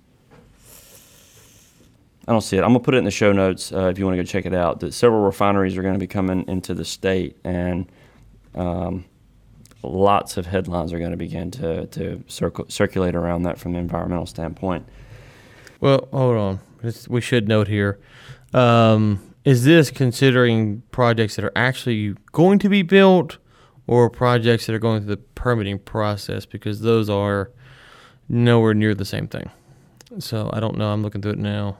[2.27, 2.63] I don't see it.
[2.63, 4.47] I'm gonna put it in the show notes uh, if you want to go check
[4.47, 4.79] it out.
[4.79, 7.91] That several refineries are going to be coming into the state, and
[8.55, 9.05] um,
[9.83, 14.25] lots of headlines are going to begin to to circulate around that from an environmental
[14.25, 14.87] standpoint.
[15.79, 16.59] Well, hold on.
[17.07, 17.99] We should note here.
[18.53, 23.37] Um, is this considering projects that are actually going to be built
[23.87, 26.45] or projects that are going through the permitting process?
[26.45, 27.51] Because those are
[28.27, 29.49] nowhere near the same thing.
[30.19, 30.91] So I don't know.
[30.91, 31.77] I'm looking through it now.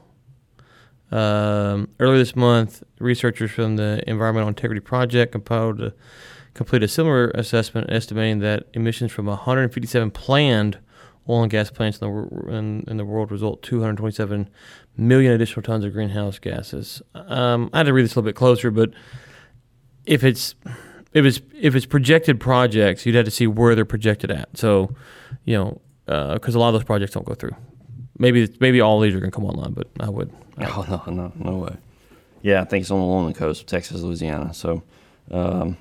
[1.11, 5.93] Um, earlier this month, researchers from the Environmental Integrity Project compiled a,
[6.53, 10.77] completed a similar assessment estimating that emissions from 157 planned
[11.27, 14.49] oil and gas plants in the, in, in the world result 227
[14.97, 17.01] million additional tons of greenhouse gases.
[17.13, 18.91] Um, I had to read this a little bit closer, but
[20.05, 20.55] if it's
[21.13, 24.57] if it's if it's projected projects, you'd have to see where they're projected at.
[24.57, 24.95] So,
[25.45, 25.81] you know,
[26.33, 27.55] because a lot of those projects don't go through.
[28.17, 30.31] Maybe maybe all these are going to come online, but I would.
[30.61, 31.77] Oh no, no, no way.
[32.41, 34.53] Yeah, I think it's on along the coast of Texas, Louisiana.
[34.53, 34.83] So,
[35.31, 35.77] um,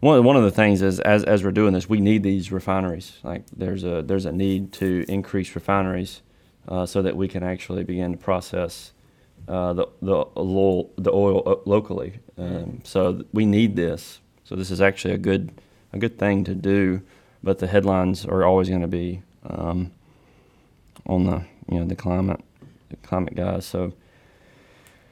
[0.00, 3.18] one one of the things is as as we're doing this, we need these refineries.
[3.22, 6.22] Like there's a there's a need to increase refineries
[6.68, 8.92] uh, so that we can actually begin to process
[9.48, 12.20] uh, the the oil, the oil uh, locally.
[12.36, 14.20] Um, so we need this.
[14.44, 15.50] So this is actually a good
[15.92, 17.02] a good thing to do.
[17.42, 19.92] But the headlines are always going to be um,
[21.06, 22.40] on the you know the climate
[22.90, 23.66] the climate guys.
[23.66, 23.92] So.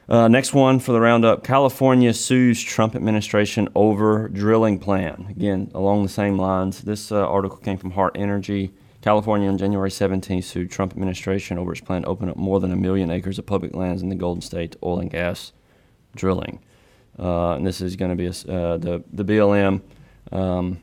[0.09, 5.27] Uh, next one for the roundup California sues Trump administration over drilling plan.
[5.29, 6.81] Again, along the same lines.
[6.81, 8.71] This uh, article came from Hart Energy.
[9.01, 12.71] California on January 17th sued Trump administration over its plan to open up more than
[12.71, 15.51] a million acres of public lands in the Golden State oil and gas
[16.15, 16.59] drilling.
[17.19, 19.81] Uh, and this is going to be a, uh, the, the BLM.
[20.31, 20.81] Um,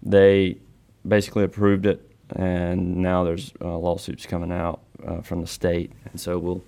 [0.00, 0.58] they
[1.06, 5.92] basically approved it, and now there's uh, lawsuits coming out uh, from the state.
[6.10, 6.62] And so we'll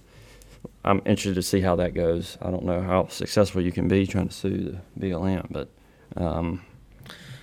[0.84, 2.38] I'm interested to see how that goes.
[2.40, 5.68] I don't know how successful you can be trying to sue the BLM, but
[6.16, 6.64] um,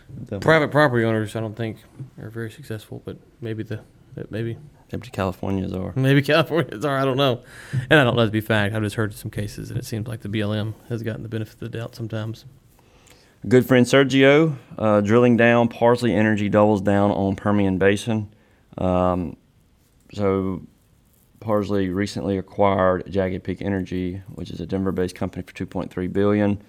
[0.10, 1.78] the, Private property owners, I don't think,
[2.20, 3.82] are very successful, but maybe the
[4.30, 4.58] maybe
[4.92, 5.94] maybe California's are.
[5.96, 6.98] maybe Californians are.
[6.98, 7.44] I don't know,
[7.90, 8.74] and I don't know to be fact.
[8.74, 11.56] I've just heard some cases, and it seems like the BLM has gotten the benefit
[11.56, 12.46] of the doubt sometimes.
[13.48, 18.34] Good friend Sergio, uh, drilling down, Parsley Energy doubles down on Permian Basin.
[18.78, 19.38] Um,
[20.14, 20.64] so
[21.40, 26.62] Parsley recently acquired Jagged Peak Energy, which is a Denver-based company, for 2.3 billion.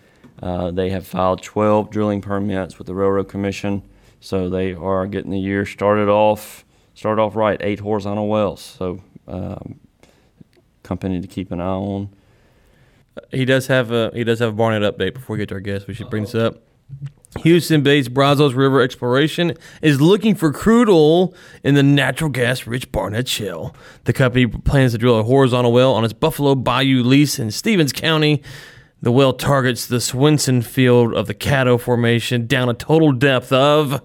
[0.43, 3.83] Uh, they have filed 12 drilling permits with the Railroad Commission,
[4.21, 6.65] so they are getting the year started off
[6.99, 7.61] started off right.
[7.63, 9.79] Eight horizontal wells, so um,
[10.83, 12.11] company to keep an eye on.
[13.31, 15.15] He does have a he does have a Barnett update.
[15.15, 16.63] Before we get to our guest, we should bring this up.
[17.43, 23.75] Houston-based Brazos River Exploration is looking for crude oil in the natural gas-rich Barnett Shale.
[24.05, 27.93] The company plans to drill a horizontal well on its Buffalo Bayou lease in Stephens
[27.93, 28.43] County.
[29.01, 34.03] The well targets the Swenson field of the Caddo Formation down a total depth of.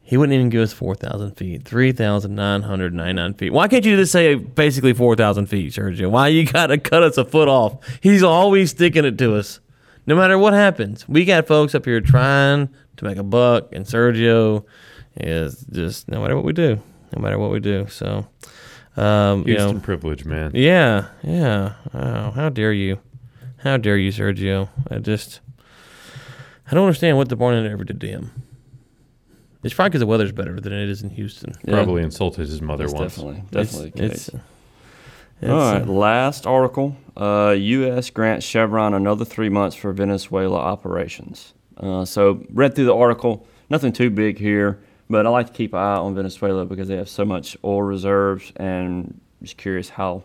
[0.00, 3.52] He wouldn't even give us 4,000 feet, 3,999 feet.
[3.52, 6.10] Why can't you just say basically 4,000 feet, Sergio?
[6.10, 7.76] Why you got to cut us a foot off?
[8.02, 9.60] He's always sticking it to us.
[10.08, 13.84] No matter what happens, we got folks up here trying to make a buck, and
[13.84, 14.64] Sergio
[15.20, 16.80] is just no matter what we do,
[17.14, 17.86] no matter what we do.
[17.90, 18.26] So,
[18.96, 20.52] um, you Houston know, privilege, man.
[20.54, 21.74] yeah, yeah.
[21.92, 23.00] Oh, how dare you?
[23.58, 24.70] How dare you, Sergio?
[24.90, 25.40] I just,
[26.70, 28.30] I don't understand what the Barnett ever did to him.
[29.62, 31.52] It's probably because the weather's better than it is in Houston.
[31.66, 31.74] Yeah.
[31.74, 33.14] Probably insulted his mother That's once.
[33.16, 34.40] definitely definitely the It's, case.
[35.40, 36.96] It's, All right, last article.
[37.16, 38.10] Uh, U.S.
[38.10, 41.54] grants Chevron another three months for Venezuela operations.
[41.76, 43.46] Uh, so, read through the article.
[43.70, 46.96] Nothing too big here, but I like to keep an eye on Venezuela because they
[46.96, 50.24] have so much oil reserves, and just curious how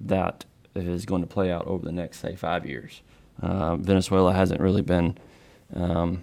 [0.00, 3.02] that is going to play out over the next, say, five years.
[3.40, 5.16] Uh, Venezuela hasn't really been
[5.74, 6.22] um,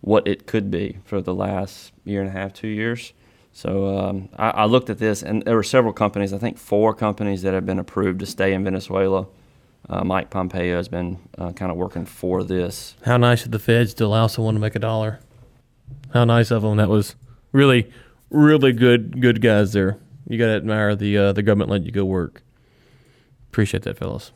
[0.00, 3.12] what it could be for the last year and a half, two years.
[3.52, 6.32] So um, I, I looked at this, and there were several companies.
[6.32, 9.26] I think four companies that have been approved to stay in Venezuela.
[9.88, 12.94] Uh, Mike Pompeo has been uh, kind of working for this.
[13.04, 15.20] how nice of the feds to allow someone to make a dollar.
[16.14, 16.76] How nice of them.
[16.76, 17.14] That was
[17.50, 17.90] really,
[18.30, 19.98] really good, good guys there.
[20.28, 22.42] You got to admire the uh, the government letting you go work.
[23.50, 24.32] Appreciate that, fellas.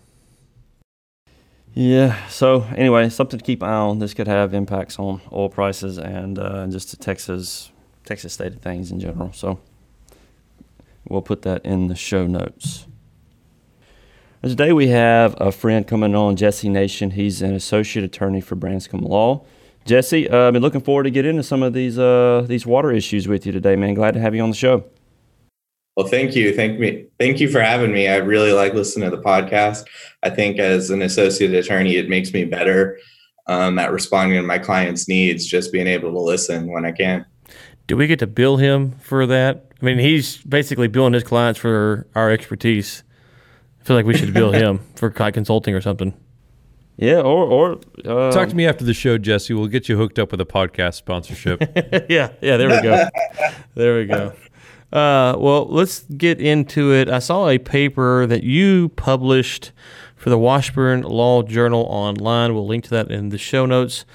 [1.72, 2.26] Yeah.
[2.28, 3.98] So anyway, something to keep an eye on.
[3.98, 7.70] This could have impacts on oil prices and uh, just the Texas
[8.06, 9.32] Texas state of things in general.
[9.32, 9.60] So
[11.08, 12.86] we'll put that in the show notes.
[14.42, 17.10] Today we have a friend coming on, Jesse Nation.
[17.10, 19.44] He's an associate attorney for Branscombe Law.
[19.86, 22.92] Jesse, uh, I've been looking forward to get into some of these uh, these water
[22.92, 23.94] issues with you today, man.
[23.94, 24.84] Glad to have you on the show.
[25.96, 26.54] Well, thank you.
[26.54, 27.06] Thank me.
[27.18, 28.06] Thank you for having me.
[28.06, 29.84] I really like listening to the podcast.
[30.22, 32.98] I think as an associate attorney, it makes me better
[33.46, 37.24] um, at responding to my clients' needs, just being able to listen when I can.
[37.86, 39.72] Do we get to bill him for that?
[39.80, 43.04] I mean, he's basically billing his clients for our expertise.
[43.80, 46.14] I feel like we should bill him for consulting or something.
[46.96, 49.52] Yeah, or or uh, Talk to me after the show, Jesse.
[49.52, 51.60] We'll get you hooked up with a podcast sponsorship.
[52.08, 53.08] yeah, yeah, there we go.
[53.74, 54.32] there we go.
[54.92, 57.10] Uh, well, let's get into it.
[57.10, 59.72] I saw a paper that you published
[60.14, 62.54] for the Washburn Law Journal online.
[62.54, 64.06] We'll link to that in the show notes.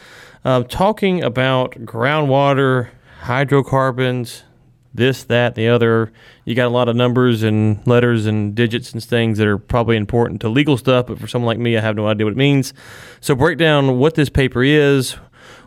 [0.44, 2.90] Um, talking about groundwater,
[3.22, 4.44] hydrocarbons,
[4.94, 6.12] this, that, the other.
[6.46, 9.96] You got a lot of numbers and letters and digits and things that are probably
[9.96, 12.38] important to legal stuff, but for someone like me, I have no idea what it
[12.38, 12.74] means.
[13.20, 15.16] So, break down what this paper is,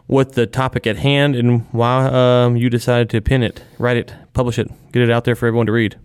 [0.06, 4.14] what the topic at hand and why um, you decided to pin it, write it,
[4.32, 5.98] publish it, get it out there for everyone to read.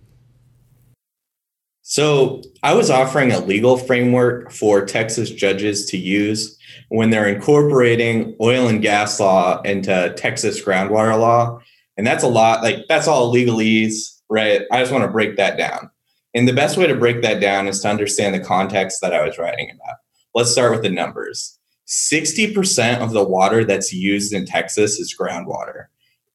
[1.90, 6.56] So, I was offering a legal framework for Texas judges to use
[6.88, 11.58] when they're incorporating oil and gas law into Texas groundwater law.
[11.96, 14.62] And that's a lot, like, that's all legalese, right?
[14.70, 15.90] I just want to break that down.
[16.32, 19.26] And the best way to break that down is to understand the context that I
[19.26, 19.96] was writing about.
[20.32, 25.86] Let's start with the numbers 60% of the water that's used in Texas is groundwater.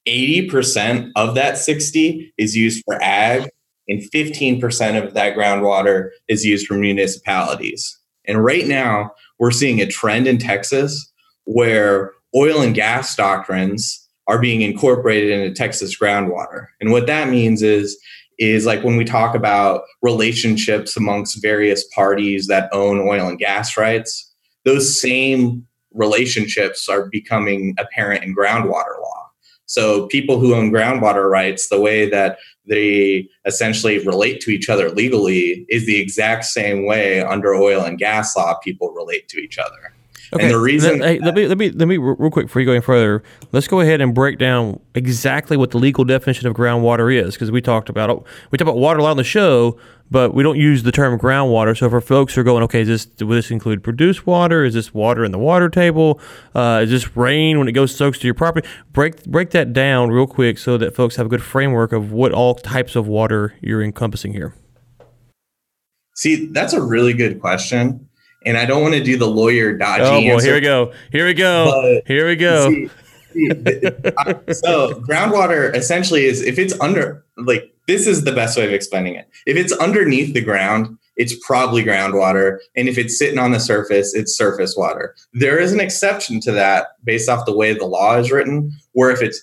[0.05, 3.49] 80% of that 60 is used for ag
[3.87, 7.97] and 15% of that groundwater is used for municipalities.
[8.27, 11.11] And right now, we're seeing a trend in Texas
[11.45, 16.67] where oil and gas doctrines are being incorporated into Texas groundwater.
[16.81, 17.97] And what that means is
[18.37, 23.77] is like when we talk about relationships amongst various parties that own oil and gas
[23.77, 24.33] rights,
[24.65, 29.29] those same relationships are becoming apparent in groundwater law.
[29.67, 34.89] So people who own groundwater rights, the way that they essentially relate to each other
[34.89, 39.57] legally is the exact same way under oil and gas law people relate to each
[39.57, 39.94] other.
[40.33, 40.45] Okay.
[40.45, 42.65] And the reason Let, hey, let me let me let me real quick before you
[42.65, 43.23] go any further.
[43.51, 47.51] Let's go ahead and break down exactly what the legal definition of groundwater is because
[47.51, 48.17] we talked about it.
[48.51, 49.77] We talk about water a lot on the show,
[50.09, 51.77] but we don't use the term groundwater.
[51.77, 54.63] So for folks who are going, okay, is this will this include produced water?
[54.63, 56.19] Is this water in the water table?
[56.53, 58.67] Uh, is this rain when it goes soaks to your property?
[58.93, 62.31] Break break that down real quick so that folks have a good framework of what
[62.31, 64.55] all types of water you're encompassing here.
[66.15, 68.07] See, that's a really good question.
[68.45, 70.47] And I don't want to do the lawyer dodgy Oh boy, answer.
[70.47, 70.93] here we go.
[71.11, 72.01] Here we go.
[72.05, 72.69] Here we go.
[72.69, 72.89] See,
[73.33, 73.49] see,
[74.53, 79.15] so groundwater essentially is if it's under like this is the best way of explaining
[79.15, 79.29] it.
[79.45, 84.13] If it's underneath the ground, it's probably groundwater, and if it's sitting on the surface,
[84.13, 85.15] it's surface water.
[85.33, 89.11] There is an exception to that based off the way the law is written, where
[89.11, 89.41] if it's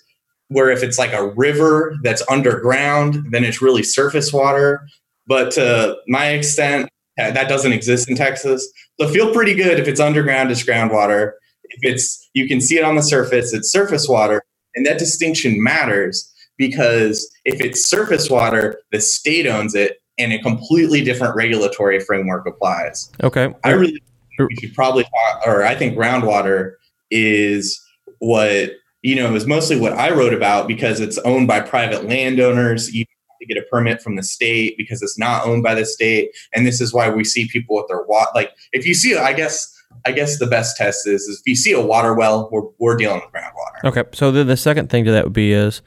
[0.49, 4.87] where if it's like a river that's underground, then it's really surface water.
[5.27, 6.91] But to my extent,
[7.23, 8.67] Uh, that doesn't exist in Texas.
[9.01, 11.33] So feel pretty good if it's underground, it's groundwater.
[11.65, 14.43] If it's you can see it on the surface, it's surface water,
[14.75, 20.39] and that distinction matters because if it's surface water, the state owns it, and a
[20.41, 23.11] completely different regulatory framework applies.
[23.23, 23.53] Okay.
[23.65, 24.03] I really
[24.37, 26.75] think we should probably talk, or I think groundwater
[27.11, 27.81] is
[28.19, 28.71] what
[29.03, 32.87] you know is mostly what I wrote about because it's owned by private landowners.
[32.87, 33.07] Have
[33.43, 36.67] to get a permit from the state because it's not owned by the state, and
[36.67, 38.31] this is why we see people with their water.
[38.35, 39.79] Like if you see, I guess.
[40.07, 42.97] I guess the best test is, is if you see a water well, we're, we're
[42.97, 43.85] dealing with groundwater.
[43.85, 45.83] Okay, so then the second thing to that would be is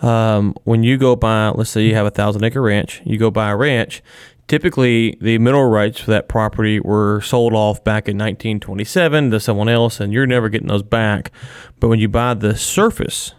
[0.00, 3.30] um, when you go buy, let's say you have a thousand acre ranch, you go
[3.30, 4.02] buy a ranch.
[4.48, 9.68] Typically, the mineral rights for that property were sold off back in 1927 to someone
[9.68, 11.30] else, and you're never getting those back.
[11.78, 13.34] But when you buy the surface,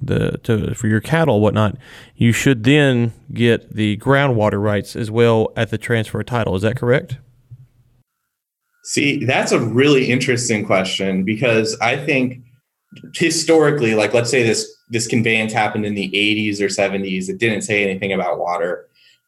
[0.00, 1.76] the to for your cattle, whatnot,
[2.16, 6.54] you should then get the groundwater rights as well at the transfer of title.
[6.54, 7.18] Is that correct?
[8.84, 12.42] See, that's a really interesting question because I think
[13.14, 17.62] historically, like let's say this this conveyance happened in the 80s or 70s, it didn't
[17.62, 18.86] say anything about water.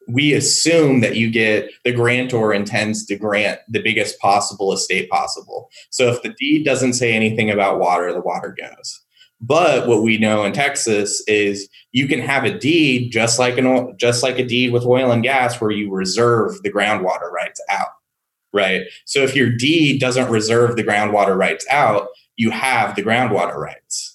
[0.09, 5.69] We assume that you get the grantor intends to grant the biggest possible estate possible.
[5.91, 9.01] So if the deed doesn't say anything about water, the water goes.
[9.41, 13.97] But what we know in Texas is you can have a deed just like an
[13.99, 17.89] just like a deed with oil and gas where you reserve the groundwater rights out
[18.53, 18.83] right?
[19.05, 24.10] So if your deed doesn't reserve the groundwater rights out, you have the groundwater rights.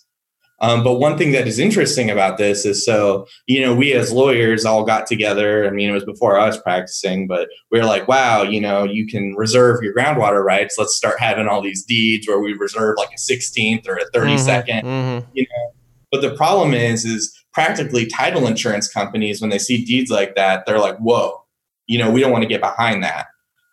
[0.61, 4.11] Um, but one thing that is interesting about this is so, you know, we as
[4.11, 5.67] lawyers all got together.
[5.67, 8.83] I mean, it was before I was practicing, but we were like, wow, you know,
[8.85, 10.75] you can reserve your groundwater rights.
[10.77, 14.83] Let's start having all these deeds where we reserve like a 16th or a 32nd
[14.83, 15.25] Mhm.
[16.11, 20.65] but the problem is, is practically title insurance companies, when they see deeds like that,
[20.65, 21.43] they're like, whoa,
[21.87, 23.27] you know, we don't want to get behind that.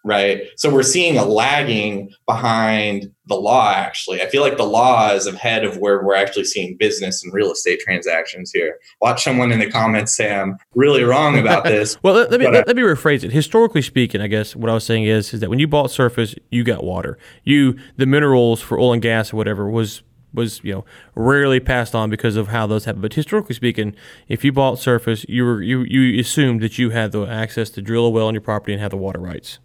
[0.04, 0.48] Right.
[0.56, 4.20] So we're seeing a lagging behind the law, actually.
[4.20, 7.52] I feel like the law is ahead of where we're actually seeing business and real
[7.52, 8.78] estate transactions here.
[9.00, 11.96] Watch someone in the comments say I'm really wrong about this.
[12.02, 13.32] Well, let, let me let, let me rephrase it.
[13.32, 16.34] Historically speaking, I guess what I was saying is is that when you bought surface,
[16.50, 17.16] you got water.
[17.44, 20.02] You the minerals for oil and gas or whatever was
[20.34, 23.00] was you know rarely passed on because of how those happen.
[23.00, 23.94] But historically speaking,
[24.28, 27.82] if you bought surface, you were you you assumed that you had the access to
[27.82, 29.58] drill a well on your property and have the water rights.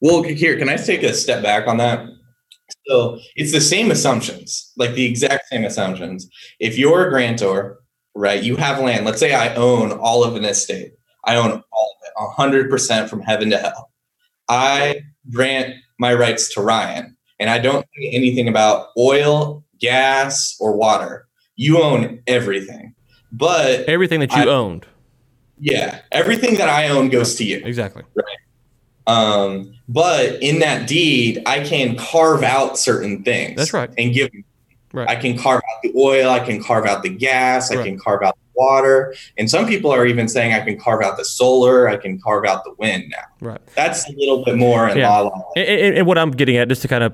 [0.00, 2.06] Well, here, can I take a step back on that?
[2.86, 6.28] So it's the same assumptions, like the exact same assumptions.
[6.60, 7.78] If you're a grantor,
[8.14, 9.04] right, you have land.
[9.04, 10.92] Let's say I own all of an estate.
[11.24, 13.90] I own all of it, 100% from heaven to hell.
[14.48, 17.16] I grant my rights to Ryan.
[17.40, 21.26] And I don't say anything about oil, gas, or water.
[21.56, 22.94] You own everything.
[23.32, 24.86] But Everything that you I- owned.
[25.58, 27.60] yeah, everything that I own goes to you.
[27.64, 28.04] Exactly.
[29.06, 33.56] Um, but in that deed, I can carve out certain things.
[33.56, 33.90] That's right.
[33.96, 34.30] And give
[34.92, 35.08] Right.
[35.10, 38.22] I can carve out the oil, I can carve out the gas, I can carve
[38.22, 39.14] out the water.
[39.36, 42.46] And some people are even saying I can carve out the solar, I can carve
[42.46, 43.24] out the wind now.
[43.46, 43.60] Right.
[43.74, 45.10] That's a little bit more in Yeah.
[45.18, 45.52] law.
[45.54, 47.12] And, and, and what I'm getting at, just to kind of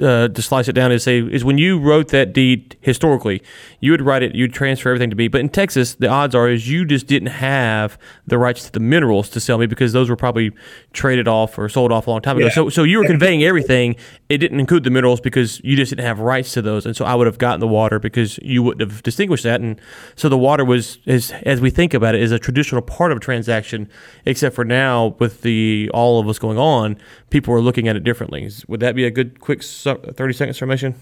[0.00, 3.42] uh, to slice it down, is say is when you wrote that deed historically,
[3.80, 5.28] you would write it, you'd transfer everything to me.
[5.28, 8.80] But in Texas, the odds are is you just didn't have the rights to the
[8.80, 10.52] minerals to sell me because those were probably
[10.92, 12.46] traded off or sold off a long time ago.
[12.46, 12.52] Yeah.
[12.52, 13.96] So so you were conveying everything.
[14.30, 17.04] It didn't include the minerals because you just didn't have rights to those, and so
[17.04, 19.60] I would have gotten the water because you wouldn't have distinguished that.
[19.60, 19.80] And
[20.14, 23.16] so the water was, as as we think about it, is a traditional part of
[23.16, 23.88] a transaction.
[24.24, 26.96] Except for now, with the all of what's going on,
[27.30, 28.48] people are looking at it differently.
[28.68, 30.94] Would that be a good quick thirty second summation?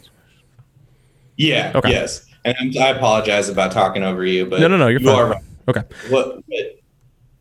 [1.37, 1.91] Yeah, Okay.
[1.91, 2.25] yes.
[2.45, 5.17] And I apologize about talking over you, but No, no, no, you're you fine.
[5.17, 5.43] are right.
[5.69, 5.83] Okay.
[6.09, 6.78] what what,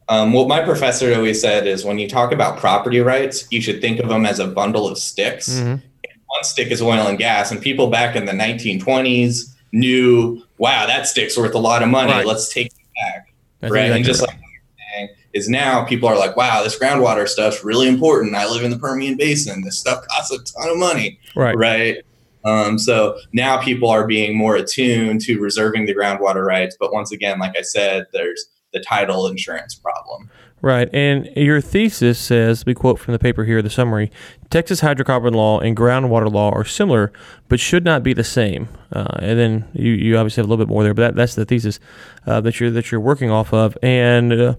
[0.10, 3.82] um, what my professor always said is when you talk about property rights, you should
[3.82, 5.50] think of them as a bundle of sticks.
[5.50, 5.82] Mhm.
[6.28, 11.08] One stick is oil and gas, and people back in the 1920s knew, wow, that
[11.08, 12.12] stick's worth a lot of money.
[12.12, 12.26] Right.
[12.26, 13.92] Let's take it back, That's right?
[13.92, 14.30] and just right.
[14.30, 18.36] like you're saying, is now people are like, wow, this groundwater stuff's really important.
[18.36, 19.62] I live in the Permian Basin.
[19.64, 21.56] This stuff costs a ton of money right.
[21.58, 21.98] right?
[22.46, 26.78] Um, so now people are being more attuned to reserving the groundwater rights.
[26.80, 28.46] But once again, like I said, there's
[28.78, 30.30] the title insurance problem.
[30.60, 30.90] Right.
[30.92, 34.12] And your thesis says, we quote from the paper here, the summary
[34.50, 37.12] Texas hydrocarbon law and groundwater law are similar,
[37.48, 38.68] but should not be the same.
[38.92, 41.36] Uh, and then you, you obviously have a little bit more there, but that, that's
[41.36, 41.80] the thesis
[42.26, 43.78] uh, that you're that you're working off of.
[43.84, 44.56] And uh,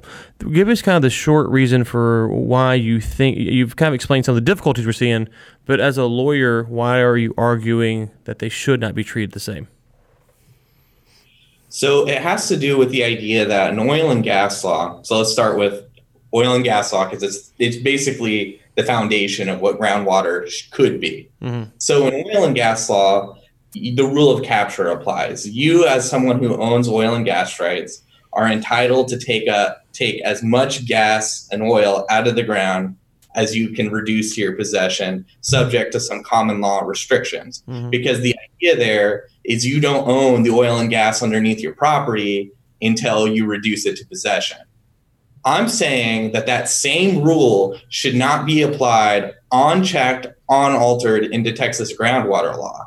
[0.53, 4.25] give us kind of the short reason for why you think you've kind of explained
[4.25, 5.29] some of the difficulties we're seeing,
[5.67, 9.41] but as a lawyer, why are you arguing that they should not be treated the
[9.41, 9.67] same?
[11.69, 15.01] So it has to do with the idea that an oil and gas law.
[15.03, 15.85] So let's start with
[16.35, 21.29] oil and gas law because it's it's basically the foundation of what groundwater could be.
[21.43, 21.71] Mhm.
[21.79, 23.37] So in oil and gas law,
[23.73, 25.49] the rule of capture applies.
[25.49, 28.03] You, as someone who owns oil and gas rights,
[28.33, 32.95] are entitled to take a take as much gas and oil out of the ground
[33.35, 37.91] as you can reduce to your possession, subject to some common law restrictions Mhm.
[37.91, 42.51] because the idea there is you don't own the oil and gas underneath your property
[42.83, 44.59] until you reduce it to possession.
[45.45, 52.57] I'm saying that that same rule should not be applied unchecked, unaltered into Texas groundwater
[52.57, 52.85] law.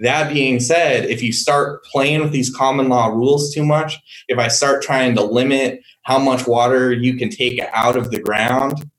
[0.00, 4.38] That being said, if you start playing with these common law rules too much, if
[4.38, 8.90] I start trying to limit how much water you can take out of the ground,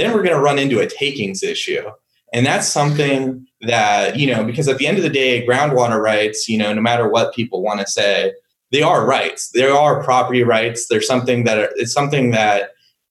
[0.00, 1.90] then we're going to run into a takings issue.
[2.32, 6.48] And that's something that, you know, because at the end of the day, groundwater rights,
[6.48, 8.32] you know, no matter what people want to say,
[8.72, 9.50] they are rights.
[9.52, 10.86] There are property rights.
[10.88, 12.70] There's something that are, it's something that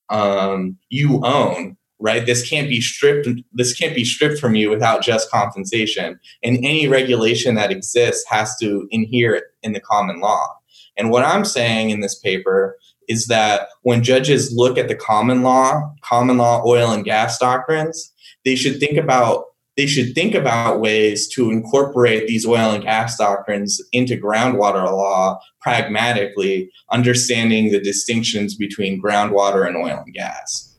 [0.10, 2.26] um, you own, right?
[2.26, 3.28] This can't be stripped.
[3.52, 6.18] This can't be stripped from you without just compensation.
[6.42, 10.56] And any regulation that exists has to inhere in the common law.
[10.98, 12.78] And what I'm saying in this paper
[13.10, 18.14] is that when judges look at the common law, common law oil and gas doctrines,
[18.46, 19.46] they should think about
[19.78, 25.40] they should think about ways to incorporate these oil and gas doctrines into groundwater law
[25.62, 30.76] pragmatically, understanding the distinctions between groundwater and oil and gas.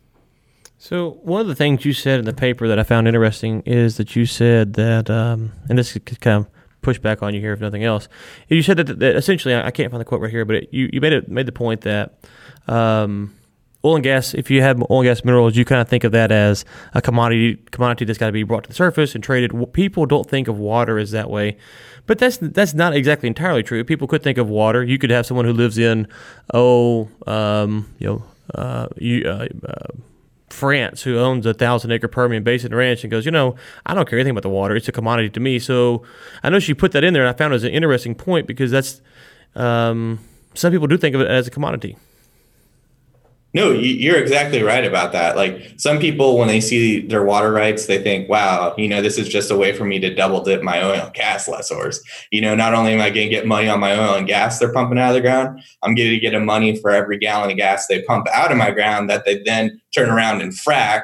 [0.76, 3.97] So one of the things you said in the paper that I found interesting is
[3.97, 7.53] that you said that, um, and this could kind of push back on you here
[7.53, 8.09] if nothing else.
[8.49, 10.91] You said that, that essentially, I can't find the quote right here, but it, you
[10.93, 12.18] you made it made the point that
[12.68, 13.35] um,
[13.85, 16.12] oil and gas, if you have oil and gas minerals, you kind of think of
[16.12, 16.64] that as
[16.95, 19.72] a commodity commodity that's got to be brought to the surface and traded.
[19.72, 21.57] People don't think of water as that way,
[22.07, 23.83] but that's that's not exactly entirely true.
[23.85, 24.83] People could think of water.
[24.83, 26.09] You could have someone who lives in
[26.53, 28.24] oh um, you know
[28.55, 29.24] uh, you.
[29.26, 29.89] Uh, uh,
[30.53, 34.09] France, who owns a thousand acre Permian Basin ranch, and goes, you know, I don't
[34.09, 35.59] care anything about the water; it's a commodity to me.
[35.59, 36.03] So
[36.43, 38.47] I know she put that in there, and I found it as an interesting point
[38.47, 39.01] because that's
[39.55, 40.19] um,
[40.55, 41.97] some people do think of it as a commodity.
[43.53, 45.37] No, you- you're exactly right about that.
[45.37, 49.19] Like some people, when they see their water rights, they think, wow, you know, this
[49.19, 52.01] is just a way for me to double dip my oil and gas lessors.
[52.31, 54.59] You know, not only am I going to get money on my oil and gas
[54.59, 57.51] they're pumping out of the ground, I'm going to get a money for every gallon
[57.51, 61.03] of gas they pump out of my ground that they then turn around and frack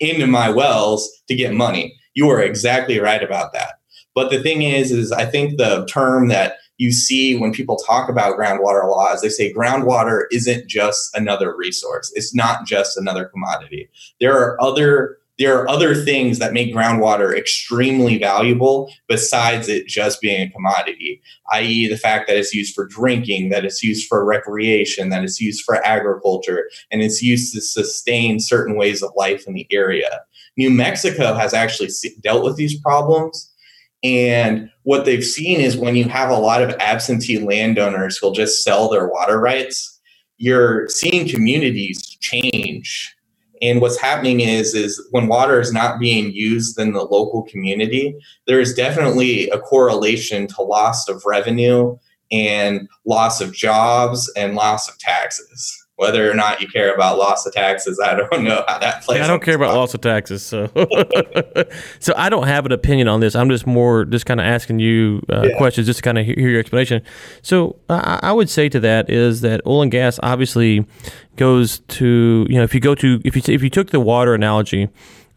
[0.00, 1.94] into my wells to get money.
[2.14, 3.74] You are exactly right about that.
[4.14, 8.08] But the thing is, is I think the term that you see when people talk
[8.08, 12.12] about groundwater laws, they say groundwater isn't just another resource.
[12.14, 13.88] It's not just another commodity.
[14.20, 20.20] There are other there are other things that make groundwater extremely valuable besides it just
[20.20, 24.24] being a commodity, i.e., the fact that it's used for drinking, that it's used for
[24.24, 29.44] recreation, that it's used for agriculture, and it's used to sustain certain ways of life
[29.46, 30.20] in the area.
[30.56, 31.88] New Mexico has actually
[32.20, 33.51] dealt with these problems.
[34.02, 38.64] And what they've seen is when you have a lot of absentee landowners who'll just
[38.64, 40.00] sell their water rights,
[40.38, 43.14] you're seeing communities change.
[43.62, 48.14] And what's happening is is when water is not being used in the local community
[48.48, 51.96] there is definitely a correlation to loss of revenue
[52.32, 57.46] and loss of jobs and loss of taxes whether or not you care about loss
[57.46, 59.20] of taxes, I don't know how that plays.
[59.20, 60.66] I don't care about loss of taxes, so
[62.00, 63.36] so I don't have an opinion on this.
[63.36, 65.56] I'm just more just kind of asking you uh, yeah.
[65.56, 67.02] questions, just to kind of hear your explanation.
[67.40, 70.84] So I, I would say to that is that oil and gas obviously
[71.36, 74.34] goes to you know if you go to if you if you took the water
[74.34, 74.88] analogy.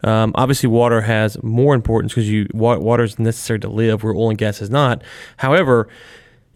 [0.04, 4.30] Um, obviously, water has more importance because you water is necessary to live, where oil
[4.30, 5.02] and gas is not.
[5.38, 5.88] However,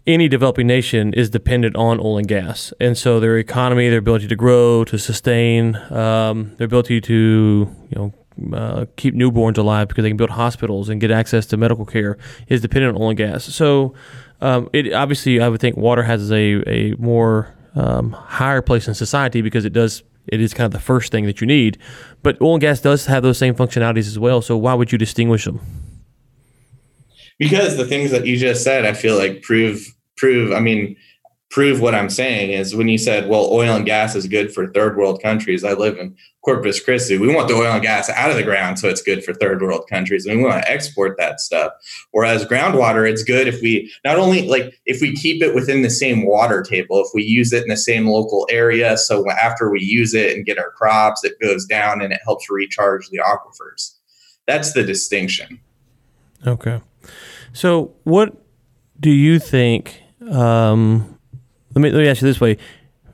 [0.07, 4.27] any developing nation is dependent on oil and gas, and so their economy, their ability
[4.27, 8.13] to grow, to sustain, um, their ability to you know
[8.57, 12.17] uh, keep newborns alive because they can build hospitals and get access to medical care
[12.47, 13.45] is dependent on oil and gas.
[13.45, 13.93] So,
[14.41, 18.95] um, it obviously I would think water has a a more um, higher place in
[18.95, 21.77] society because it does it is kind of the first thing that you need.
[22.23, 24.41] But oil and gas does have those same functionalities as well.
[24.41, 25.59] So why would you distinguish them?
[27.41, 30.51] Because the things that you just said, I feel like prove prove.
[30.51, 30.95] I mean,
[31.49, 34.67] prove what I'm saying is when you said, well, oil and gas is good for
[34.67, 35.63] third world countries.
[35.63, 36.15] I live in
[36.45, 37.17] Corpus Christi.
[37.17, 39.63] We want the oil and gas out of the ground so it's good for third
[39.63, 40.27] world countries.
[40.27, 41.73] And we want to export that stuff.
[42.11, 45.89] Whereas groundwater, it's good if we not only like if we keep it within the
[45.89, 48.97] same water table, if we use it in the same local area.
[48.97, 52.51] So after we use it and get our crops, it goes down and it helps
[52.51, 53.95] recharge the aquifers.
[54.45, 55.59] That's the distinction.
[56.45, 56.81] Okay.
[57.53, 58.33] So, what
[58.99, 60.01] do you think?
[60.29, 61.17] Um,
[61.75, 62.57] let me let me ask you this way,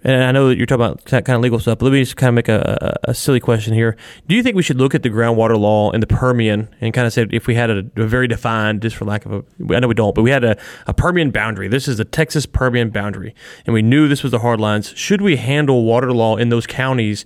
[0.04, 2.18] and I know that you're talking about kind of legal stuff, but let me just
[2.18, 3.98] kind of make a, a, silly question here.
[4.28, 7.08] Do you think we should look at the groundwater law in the Permian and kind
[7.08, 9.80] of say if we had a, a very defined, just for lack of a, I
[9.80, 11.68] know we don't, but we had a, a Permian boundary.
[11.68, 13.34] This is the Texas Permian boundary,
[13.66, 14.94] and we knew this was the hard lines.
[14.96, 17.26] Should we handle water law in those counties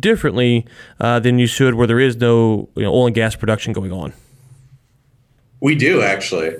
[0.00, 0.66] differently
[0.98, 3.92] uh, than you should where there is no you know, oil and gas production going
[3.92, 4.12] on?
[5.60, 6.56] We do actually,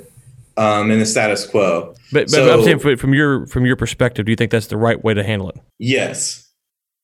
[0.57, 1.95] um, in the status quo.
[2.13, 4.77] But, but so, I'm saying from your from your perspective, do you think that's the
[4.77, 5.57] right way to handle it?
[5.79, 6.49] Yes,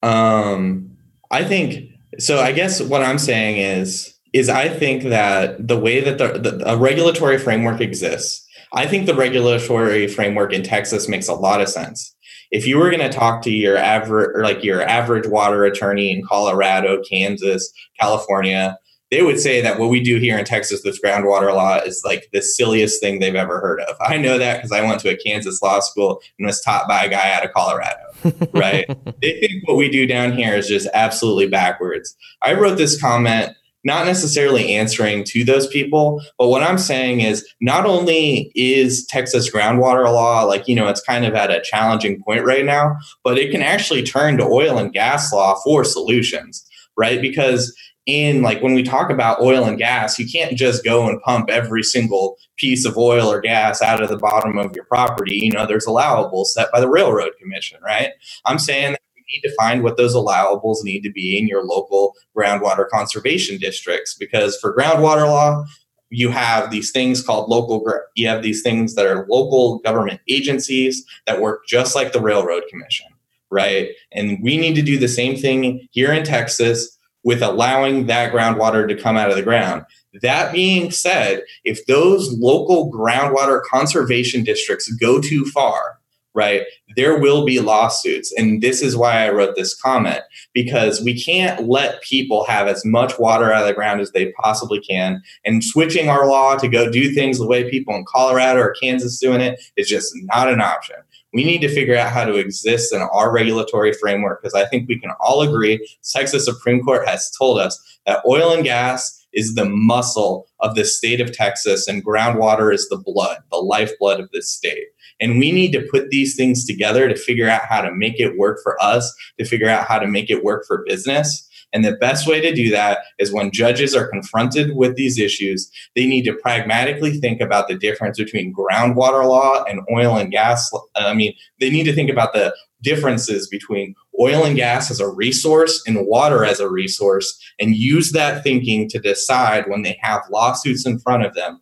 [0.03, 0.97] um,
[1.31, 2.41] I think so.
[2.41, 6.73] I guess what I'm saying is is I think that the way that the, the
[6.73, 11.69] a regulatory framework exists, I think the regulatory framework in Texas makes a lot of
[11.69, 12.15] sense.
[12.51, 16.23] If you were going to talk to your average, like your average water attorney in
[16.25, 18.79] Colorado, Kansas, California,
[19.13, 22.31] they would say that what we do here in Texas with groundwater law is like
[22.33, 23.95] the silliest thing they've ever heard of.
[24.01, 27.05] I know that because I went to a Kansas law school and was taught by
[27.05, 28.01] a guy out of Colorado,
[28.55, 28.87] right?
[29.21, 32.17] they think what we do down here is just absolutely backwards.
[32.41, 33.53] I wrote this comment
[33.85, 39.53] not necessarily answering to those people, but what I'm saying is not only is Texas
[39.53, 43.37] groundwater law like, you know, it's kind of at a challenging point right now, but
[43.37, 47.21] it can actually turn to oil and gas law for solutions, right?
[47.21, 47.77] Because
[48.07, 51.51] in like when we talk about oil and gas, you can't just go and pump
[51.51, 55.39] every single piece of oil or gas out of the bottom of your property.
[55.43, 58.11] You know, there's allowables set by the Railroad Commission, right?
[58.45, 61.65] I'm saying that you need to find what those allowables need to be in your
[61.65, 65.65] local groundwater conservation districts because for groundwater law,
[66.13, 67.83] you have these things called local
[68.15, 72.63] you have these things that are local government agencies that work just like the railroad
[72.69, 73.07] commission
[73.51, 78.33] right and we need to do the same thing here in texas with allowing that
[78.33, 79.85] groundwater to come out of the ground.
[80.21, 85.99] That being said, if those local groundwater conservation districts go too far,
[86.35, 86.63] right,
[86.97, 88.33] there will be lawsuits.
[88.37, 90.21] And this is why I wrote this comment
[90.53, 94.33] because we can't let people have as much water out of the ground as they
[94.33, 95.23] possibly can.
[95.45, 99.19] And switching our law to go do things the way people in Colorado or Kansas
[99.19, 100.97] doing it is just not an option
[101.33, 104.89] we need to figure out how to exist in our regulatory framework because I think
[104.89, 109.55] we can all agree Texas Supreme Court has told us that oil and gas is
[109.55, 114.31] the muscle of the state of Texas and groundwater is the blood, the lifeblood of
[114.33, 114.89] this state.
[115.21, 118.37] And we need to put these things together to figure out how to make it
[118.37, 121.49] work for us, to figure out how to make it work for business.
[121.73, 125.71] And the best way to do that is when judges are confronted with these issues,
[125.97, 130.71] they need to pragmatically think about the difference between groundwater law and oil and gas.
[130.95, 135.09] I mean, they need to think about the differences between oil and gas as a
[135.09, 140.23] resource and water as a resource and use that thinking to decide when they have
[140.31, 141.61] lawsuits in front of them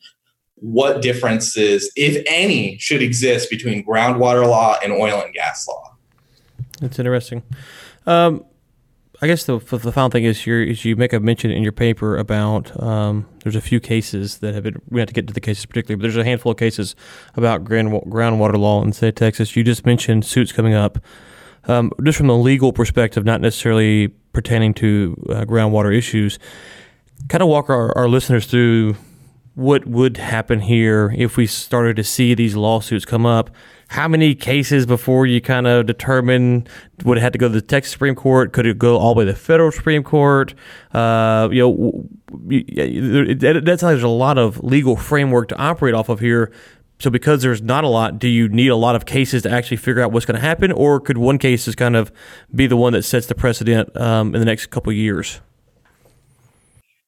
[0.57, 5.97] what differences, if any, should exist between groundwater law and oil and gas law.
[6.81, 7.43] That's interesting.
[8.07, 8.45] Um,
[9.23, 12.17] I guess the, the final thing is, is you make a mention in your paper
[12.17, 15.41] about um, there's a few cases that have been we have to get to the
[15.41, 16.97] cases particularly, but there's a handful of cases
[17.35, 19.55] about ground, groundwater law in the state of Texas.
[19.55, 20.99] You just mentioned suits coming up.
[21.65, 26.39] Um, just from a legal perspective, not necessarily pertaining to uh, groundwater issues,
[27.29, 28.97] kind of walk our, our listeners through
[29.55, 33.51] what would happen here if we started to see these lawsuits come up
[33.91, 36.65] how many cases before you kind of determine
[37.05, 38.53] would it have to go to the Texas Supreme Court?
[38.53, 40.55] Could it go all the way to the federal Supreme Court?
[40.95, 42.09] Uh, you know,
[43.35, 46.53] that's like there's a lot of legal framework to operate off of here.
[47.01, 49.79] So because there's not a lot, do you need a lot of cases to actually
[49.79, 52.13] figure out what's going to happen, or could one case just kind of
[52.55, 55.41] be the one that sets the precedent um, in the next couple years?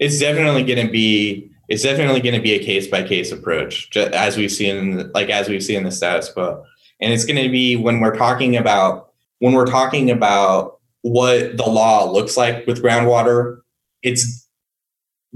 [0.00, 3.96] It's definitely going to be it's definitely going to be a case by case approach,
[3.96, 6.66] as we've seen, like as we've seen in the status quo
[7.02, 11.68] and it's going to be when we're talking about when we're talking about what the
[11.68, 13.58] law looks like with groundwater
[14.02, 14.48] it's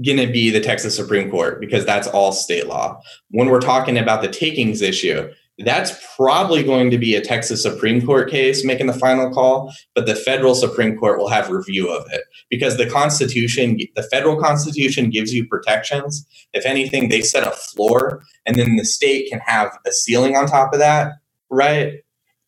[0.05, 2.99] going to be the Texas Supreme Court because that's all state law
[3.31, 8.05] when we're talking about the takings issue that's probably going to be a Texas Supreme
[8.05, 12.05] Court case making the final call, but the federal Supreme Court will have review of
[12.11, 16.27] it because the Constitution, the federal Constitution gives you protections.
[16.53, 20.45] If anything, they set a floor, and then the state can have a ceiling on
[20.45, 21.13] top of that
[21.49, 22.01] right?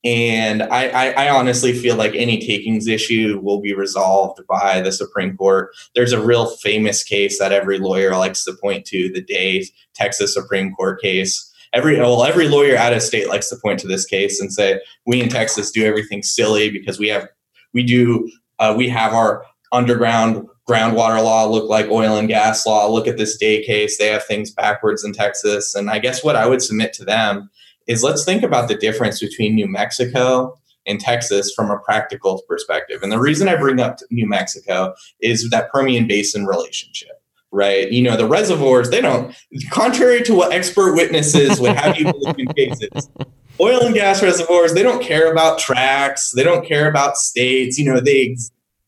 [0.06, 4.94] And I, I, I, honestly feel like any takings issue will be resolved by the
[4.94, 5.72] Supreme Court.
[5.94, 10.34] There's a real famous case that every lawyer likes to point to the Day Texas
[10.34, 11.46] Supreme Court case.
[11.74, 14.80] Every well, every lawyer out of state likes to point to this case and say
[15.06, 17.28] we in Texas do everything silly because we have
[17.74, 22.88] we do uh, we have our underground groundwater law look like oil and gas law.
[22.88, 25.76] Look at this day case; they have things backwards in Texas.
[25.76, 27.50] And I guess what I would submit to them
[27.90, 33.04] is let's think about the difference between New Mexico and Texas from a practical perspective.
[33.04, 37.20] And the reason I bring up New Mexico is that Permian Basin relationship
[37.52, 37.92] right?
[37.92, 39.36] You know, the reservoirs, they don't,
[39.72, 43.10] contrary to what expert witnesses would have you believe in cases,
[43.60, 47.86] oil and gas reservoirs, they don't care about tracts, they don't care about states, you
[47.86, 48.36] know, they,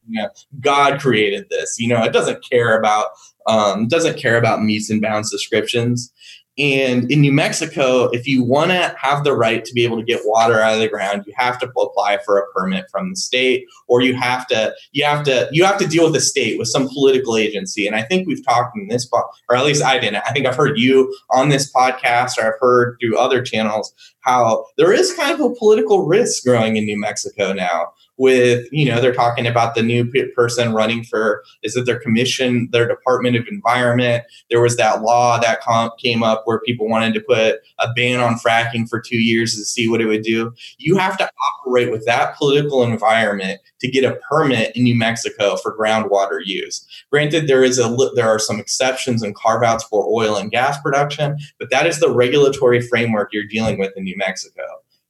[0.08, 0.30] you know,
[0.60, 3.08] God created this, you know, it doesn't care about,
[3.48, 6.12] um, doesn't care about metes and bounds descriptions.
[6.58, 10.04] And in New Mexico, if you want to have the right to be able to
[10.04, 13.16] get water out of the ground, you have to apply for a permit from the
[13.16, 16.60] state, or you have to you have to you have to deal with the state
[16.60, 17.88] with some political agency.
[17.88, 20.24] And I think we've talked in this, or at least I didn't.
[20.28, 24.66] I think I've heard you on this podcast, or I've heard through other channels how
[24.78, 29.02] there is kind of a political risk growing in New Mexico now with you know
[29.02, 30.06] they're talking about the new
[30.36, 34.24] person running for is it their commission their department of environment?
[34.50, 35.62] There was that law that
[36.00, 39.66] came up where people wanted to put a ban on fracking for two years to
[39.66, 40.54] see what it would do.
[40.78, 41.30] You have to
[41.66, 46.86] operate with that political environment to get a permit in new mexico for groundwater use.
[47.10, 50.80] Granted there is a there are some exceptions and carve outs for oil and gas
[50.82, 54.64] production but that is the regulatory framework you're dealing with in new mexico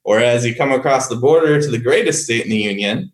[0.03, 3.11] Whereas you come across the border to the greatest state in the union,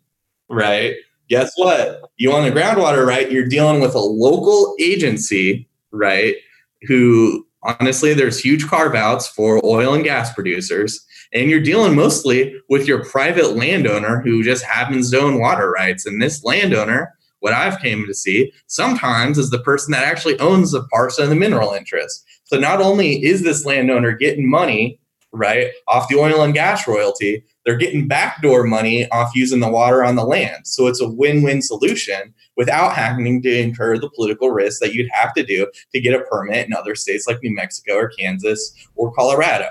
[0.48, 0.94] right?
[1.28, 2.10] Guess what?
[2.16, 6.36] You want the groundwater right, you're dealing with a local agency, right?
[6.82, 11.04] Who honestly, there's huge carve outs for oil and gas producers.
[11.32, 16.06] And you're dealing mostly with your private landowner who just happens to own water rights.
[16.06, 20.72] And this landowner, what I've came to see sometimes is the person that actually owns
[20.72, 22.24] a parcel of the mineral interest.
[22.44, 24.98] So not only is this landowner getting money
[25.32, 30.02] right, off the oil and gas royalty, they're getting backdoor money off using the water
[30.04, 30.66] on the land.
[30.66, 35.10] So it's a win win solution without having to incur the political risk that you'd
[35.12, 38.74] have to do to get a permit in other states like New Mexico or Kansas
[38.96, 39.68] or Colorado.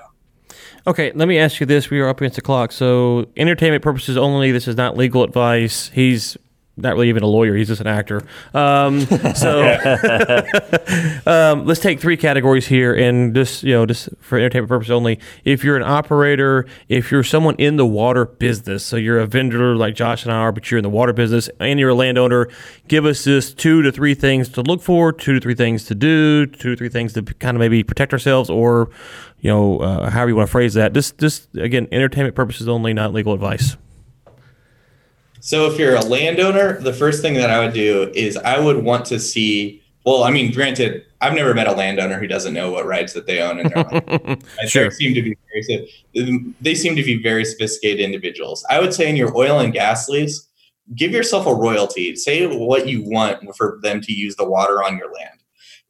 [0.85, 1.89] Okay, let me ask you this.
[1.89, 2.71] We are up against the clock.
[2.71, 4.53] So, entertainment purposes only.
[4.53, 5.89] This is not legal advice.
[5.89, 6.37] He's
[6.77, 7.55] not really even a lawyer.
[7.55, 8.21] He's just an actor.
[8.53, 9.01] Um,
[9.35, 9.61] so
[11.25, 15.19] um, let's take three categories here, and just you know, just for entertainment purposes only.
[15.43, 19.75] If you're an operator, if you're someone in the water business, so you're a vendor
[19.75, 22.47] like Josh and I are, but you're in the water business and you're a landowner,
[22.87, 25.95] give us just two to three things to look for, two to three things to
[25.95, 28.89] do, two to three things to kind of maybe protect ourselves, or
[29.39, 30.93] you know, uh, however you want to phrase that.
[30.93, 33.77] Just, just again, entertainment purposes only, not legal advice.
[35.47, 38.83] So if you're a landowner, the first thing that I would do is I would
[38.83, 39.81] want to see.
[40.05, 43.27] Well, I mean, granted, I've never met a landowner who doesn't know what rights that
[43.27, 44.43] they own in their land.
[44.67, 44.89] sure.
[44.89, 45.37] They seem to be
[46.13, 48.65] very, they seem to be very sophisticated individuals.
[48.69, 50.49] I would say in your oil and gas lease,
[50.95, 52.13] give yourself a royalty.
[52.17, 55.39] Say what you want for them to use the water on your land.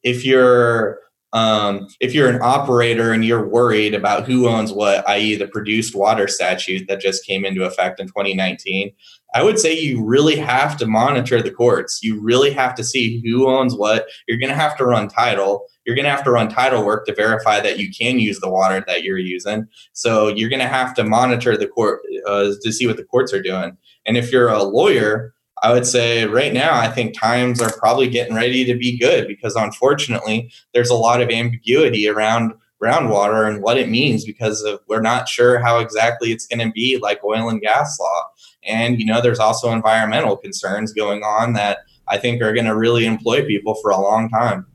[0.04, 1.00] If you're
[1.34, 5.94] um, if you're an operator and you're worried about who owns what, i.e., the produced
[5.94, 8.94] water statute that just came into effect in 2019,
[9.34, 12.00] I would say you really have to monitor the courts.
[12.02, 14.08] You really have to see who owns what.
[14.28, 15.68] You're going to have to run title.
[15.86, 18.50] You're going to have to run title work to verify that you can use the
[18.50, 19.68] water that you're using.
[19.94, 23.34] So you're going to have to monitor the court uh, to see what the courts
[23.34, 23.78] are doing.
[24.06, 28.08] And if you're a lawyer, I would say right now, I think times are probably
[28.10, 33.64] getting ready to be good because unfortunately, there's a lot of ambiguity around groundwater and
[33.64, 37.24] what it means because of, we're not sure how exactly it's going to be like
[37.24, 38.24] oil and gas law.
[38.68, 42.76] And, you know, there's also environmental concerns going on that I think are going to
[42.76, 44.66] really employ people for a long time.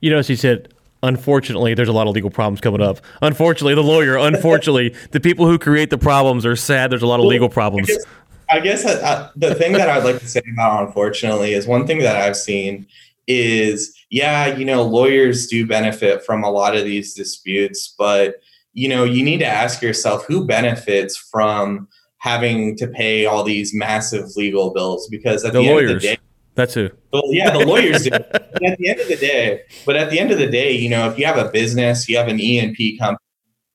[0.00, 2.98] You know, as he said, unfortunately, there's a lot of legal problems coming up.
[3.20, 7.20] Unfortunately, the lawyer, unfortunately, the people who create the problems are sad there's a lot
[7.20, 7.90] of legal problems.
[8.50, 12.00] I guess uh, the thing that I'd like to say about unfortunately is one thing
[12.00, 12.86] that I've seen
[13.26, 18.36] is yeah, you know, lawyers do benefit from a lot of these disputes, but
[18.74, 21.88] you know, you need to ask yourself who benefits from
[22.22, 25.90] having to pay all these massive legal bills because at the, the lawyers.
[25.90, 26.18] end of the day,
[26.54, 26.88] that's who.
[27.12, 28.10] Well, yeah, the lawyers do.
[28.12, 31.10] At the end of the day, but at the end of the day, you know,
[31.10, 33.18] if you have a business, you have an E&P company,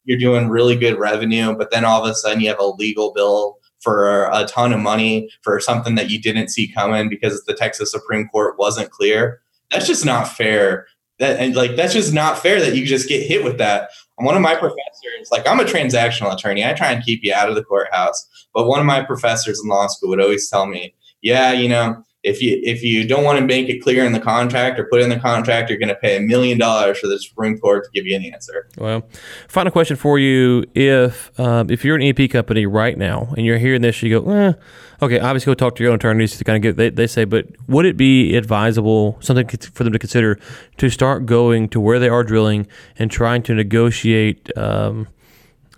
[0.05, 3.11] you're doing really good revenue, but then all of a sudden you have a legal
[3.13, 7.53] bill for a ton of money for something that you didn't see coming because the
[7.53, 9.41] Texas Supreme Court wasn't clear.
[9.71, 10.87] That's just not fair.
[11.19, 13.89] That and like that's just not fair that you just get hit with that.
[14.17, 17.49] One of my professors, like I'm a transactional attorney, I try and keep you out
[17.49, 18.27] of the courthouse.
[18.53, 22.03] But one of my professors in law school would always tell me, "Yeah, you know,
[22.23, 25.01] if you if you don't want to make it clear in the contract or put
[25.01, 27.89] in the contract, you're going to pay a million dollars for the Supreme Court to
[27.93, 28.67] give you an answer.
[28.77, 29.07] Well,
[29.47, 33.57] final question for you: If um, if you're an EP company right now and you're
[33.57, 34.53] hearing this, you go, eh,
[35.01, 36.77] okay, obviously go talk to your own attorneys to kind of get.
[36.77, 40.39] They, they say, but would it be advisable something for them to consider
[40.77, 42.67] to start going to where they are drilling
[42.97, 44.55] and trying to negotiate?
[44.57, 45.07] Um,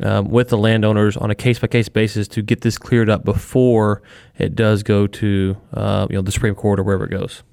[0.02, 3.26] um, with the landowners on a case by case basis to get this cleared up
[3.26, 4.02] before
[4.38, 7.44] it does go to uh, you know the Supreme Court or wherever it goes.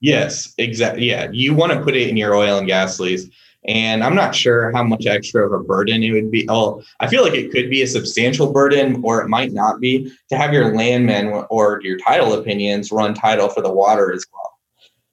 [0.00, 1.06] Yes, exactly.
[1.06, 3.28] Yeah, you want to put it in your oil and gas lease.
[3.68, 6.46] And I'm not sure how much extra of a burden it would be.
[6.48, 10.10] Oh, I feel like it could be a substantial burden, or it might not be,
[10.30, 14.58] to have your landmen or your title opinions run title for the water as well.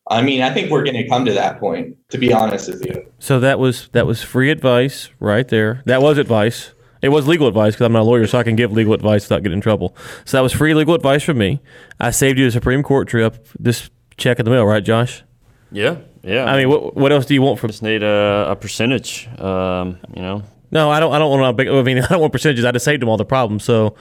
[0.08, 1.98] I mean, I think we're going to come to that point.
[2.12, 3.06] To be honest with you.
[3.20, 5.82] So that was that was free advice right there.
[5.86, 6.72] That was advice.
[7.02, 9.26] It was legal advice because I'm not a lawyer, so I can give legal advice
[9.26, 9.96] without getting in trouble.
[10.24, 11.60] So that was free legal advice from me.
[12.00, 13.48] I saved you a Supreme Court trip.
[13.60, 15.24] This check in the mail, right, Josh?
[15.72, 16.46] Yeah, yeah.
[16.46, 17.70] I mean, what what else do you want from?
[17.70, 19.28] Just need a, a percentage.
[19.40, 20.44] Um, you know.
[20.72, 21.14] No, I don't.
[21.14, 21.68] I don't want a big.
[21.68, 22.66] I mean, I don't want percentages.
[22.66, 23.64] I just saved them all the problems.
[23.64, 23.96] So,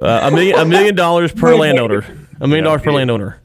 [0.00, 2.04] uh, a million a million dollars per landowner.
[2.40, 3.40] A million dollars per landowner.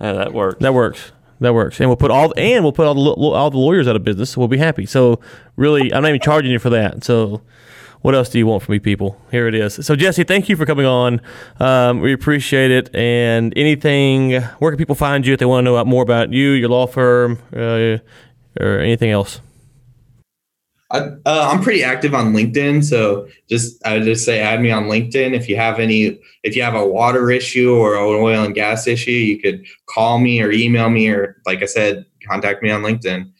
[0.00, 0.60] Yeah, that works.
[0.60, 1.12] That works.
[1.40, 1.80] That works.
[1.80, 4.30] And we'll put all and we'll put all the all the lawyers out of business.
[4.30, 4.86] So we'll be happy.
[4.86, 5.20] So
[5.56, 7.04] really, I'm not even charging you for that.
[7.04, 7.42] So
[8.02, 9.20] what else do you want from me, people?
[9.30, 9.84] Here it is.
[9.84, 11.20] So Jesse, thank you for coming on.
[11.58, 12.94] Um, we appreciate it.
[12.94, 16.50] And anything, where can people find you if they want to know more about you,
[16.50, 17.98] your law firm, uh,
[18.58, 19.40] or anything else?
[20.92, 24.72] I, uh, I'm pretty active on LinkedIn, so just I would just say add me
[24.72, 25.34] on LinkedIn.
[25.34, 28.88] If you have any, if you have a water issue or an oil and gas
[28.88, 32.82] issue, you could call me or email me, or like I said, contact me on
[32.82, 33.30] LinkedIn.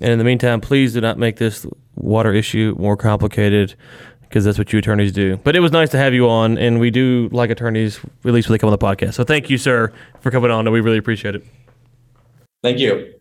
[0.00, 1.66] And in the meantime, please do not make this
[1.98, 3.74] water issue more complicated
[4.22, 5.38] because that's what you attorneys do.
[5.38, 8.48] But it was nice to have you on, and we do like attorneys, at least
[8.48, 9.14] when they come on the podcast.
[9.14, 11.44] So thank you, sir, for coming on, and we really appreciate it.
[12.62, 13.14] Thank you.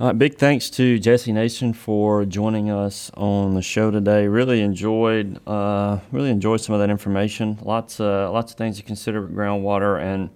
[0.00, 4.26] All right, big thanks to Jesse Nation for joining us on the show today.
[4.26, 7.58] Really enjoyed, uh, really enjoyed some of that information.
[7.62, 10.30] Lots, uh, lots of things to consider with groundwater, and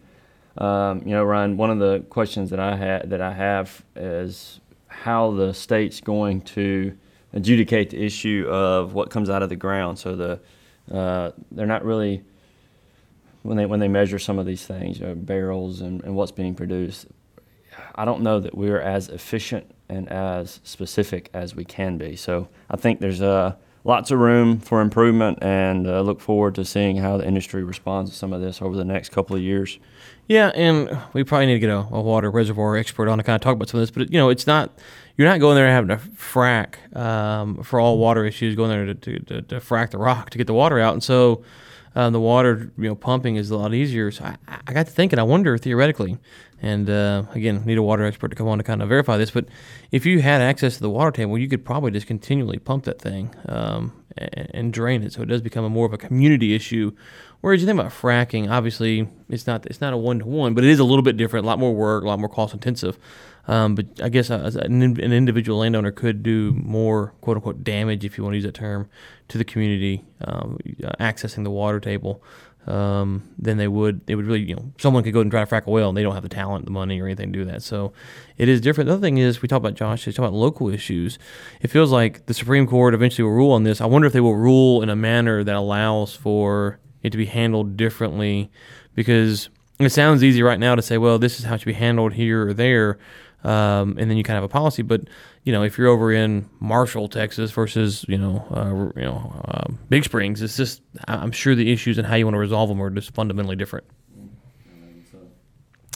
[0.64, 1.56] um, you know, Ryan.
[1.56, 6.42] One of the questions that I had that I have is how the state's going
[6.42, 6.96] to
[7.32, 9.98] adjudicate the issue of what comes out of the ground.
[9.98, 10.40] So the
[10.92, 12.22] uh, they're not really
[13.42, 16.32] when they when they measure some of these things, you know, barrels and, and what's
[16.32, 17.06] being produced
[17.94, 22.16] I don't know that we're as efficient and as specific as we can be.
[22.16, 23.54] So I think there's uh,
[23.84, 28.10] lots of room for improvement, and uh, look forward to seeing how the industry responds
[28.10, 29.78] to some of this over the next couple of years.
[30.26, 33.34] Yeah, and we probably need to get a, a water reservoir expert on to kind
[33.34, 33.90] of talk about some of this.
[33.90, 34.78] But you know, it's not
[35.18, 38.54] you're not going there having to frack um, for all water issues.
[38.54, 41.02] Going there to, to, to, to frack the rock to get the water out, and
[41.02, 41.42] so
[41.96, 44.12] uh, the water you know pumping is a lot easier.
[44.12, 45.18] So I, I got to thinking.
[45.18, 46.18] I wonder theoretically,
[46.62, 49.32] and uh, again, need a water expert to come on to kind of verify this.
[49.32, 49.46] But
[49.90, 53.00] if you had access to the water table, you could probably just continually pump that
[53.00, 55.12] thing um, and, and drain it.
[55.12, 56.92] So it does become a more of a community issue.
[57.40, 60.62] Whereas you think about fracking, obviously it's not it's not a one to one, but
[60.62, 62.98] it is a little bit different, a lot more work, a lot more cost intensive.
[63.48, 68.04] Um, but I guess uh, an, an, individual landowner could do more quote unquote damage,
[68.04, 68.90] if you want to use that term,
[69.28, 70.58] to the community, um,
[71.00, 72.22] accessing the water table.
[72.66, 74.06] Um, than they would.
[74.06, 75.96] They would really, you know, someone could go and try to frack a well, and
[75.96, 77.62] they don't have the talent, the money, or anything to do that.
[77.62, 77.94] So,
[78.36, 78.88] it is different.
[78.88, 80.06] The other thing is, we talk about Josh.
[80.06, 81.18] We talk about local issues.
[81.62, 83.80] It feels like the Supreme Court eventually will rule on this.
[83.80, 87.24] I wonder if they will rule in a manner that allows for it to be
[87.24, 88.50] handled differently,
[88.94, 91.72] because it sounds easy right now to say, well, this is how it should be
[91.72, 92.98] handled here or there
[93.44, 94.82] um, and then you kind of have a policy.
[94.82, 95.02] But
[95.44, 99.72] you know, if you're over in Marshall, Texas, versus you know, uh, you know, uh,
[99.88, 102.80] Big Springs, it's just I'm sure the issues and how you want to resolve them
[102.82, 103.86] are just fundamentally different.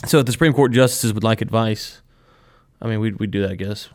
[0.05, 2.03] So, if the Supreme Court justices would like advice,
[2.81, 3.89] I mean, we'd, we'd do that, I guess.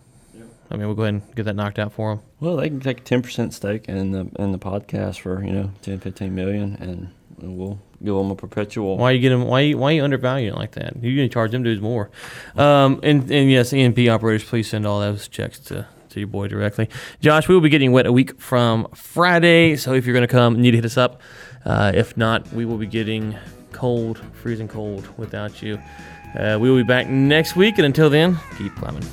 [0.70, 2.24] I mean, we'll go ahead and get that knocked out for them.
[2.40, 5.52] Well, they can take a ten percent stake in the in the podcast for you
[5.52, 8.98] know 10, 15 million, and we'll give them a perpetual.
[8.98, 9.46] Why you get them?
[9.46, 11.02] Why you, why you undervalue it like that?
[11.02, 12.10] You're gonna charge them dudes more.
[12.56, 16.48] Um, and and yes, E&P operators, please send all those checks to to your boy
[16.48, 16.90] directly.
[17.22, 20.56] Josh, we will be getting wet a week from Friday, so if you're gonna come,
[20.56, 21.22] you need to hit us up.
[21.66, 23.36] Uh, if not, we will be getting
[23.72, 25.80] cold, freezing cold without you.
[26.38, 29.04] Uh, we will be back next week, and until then, keep climbing.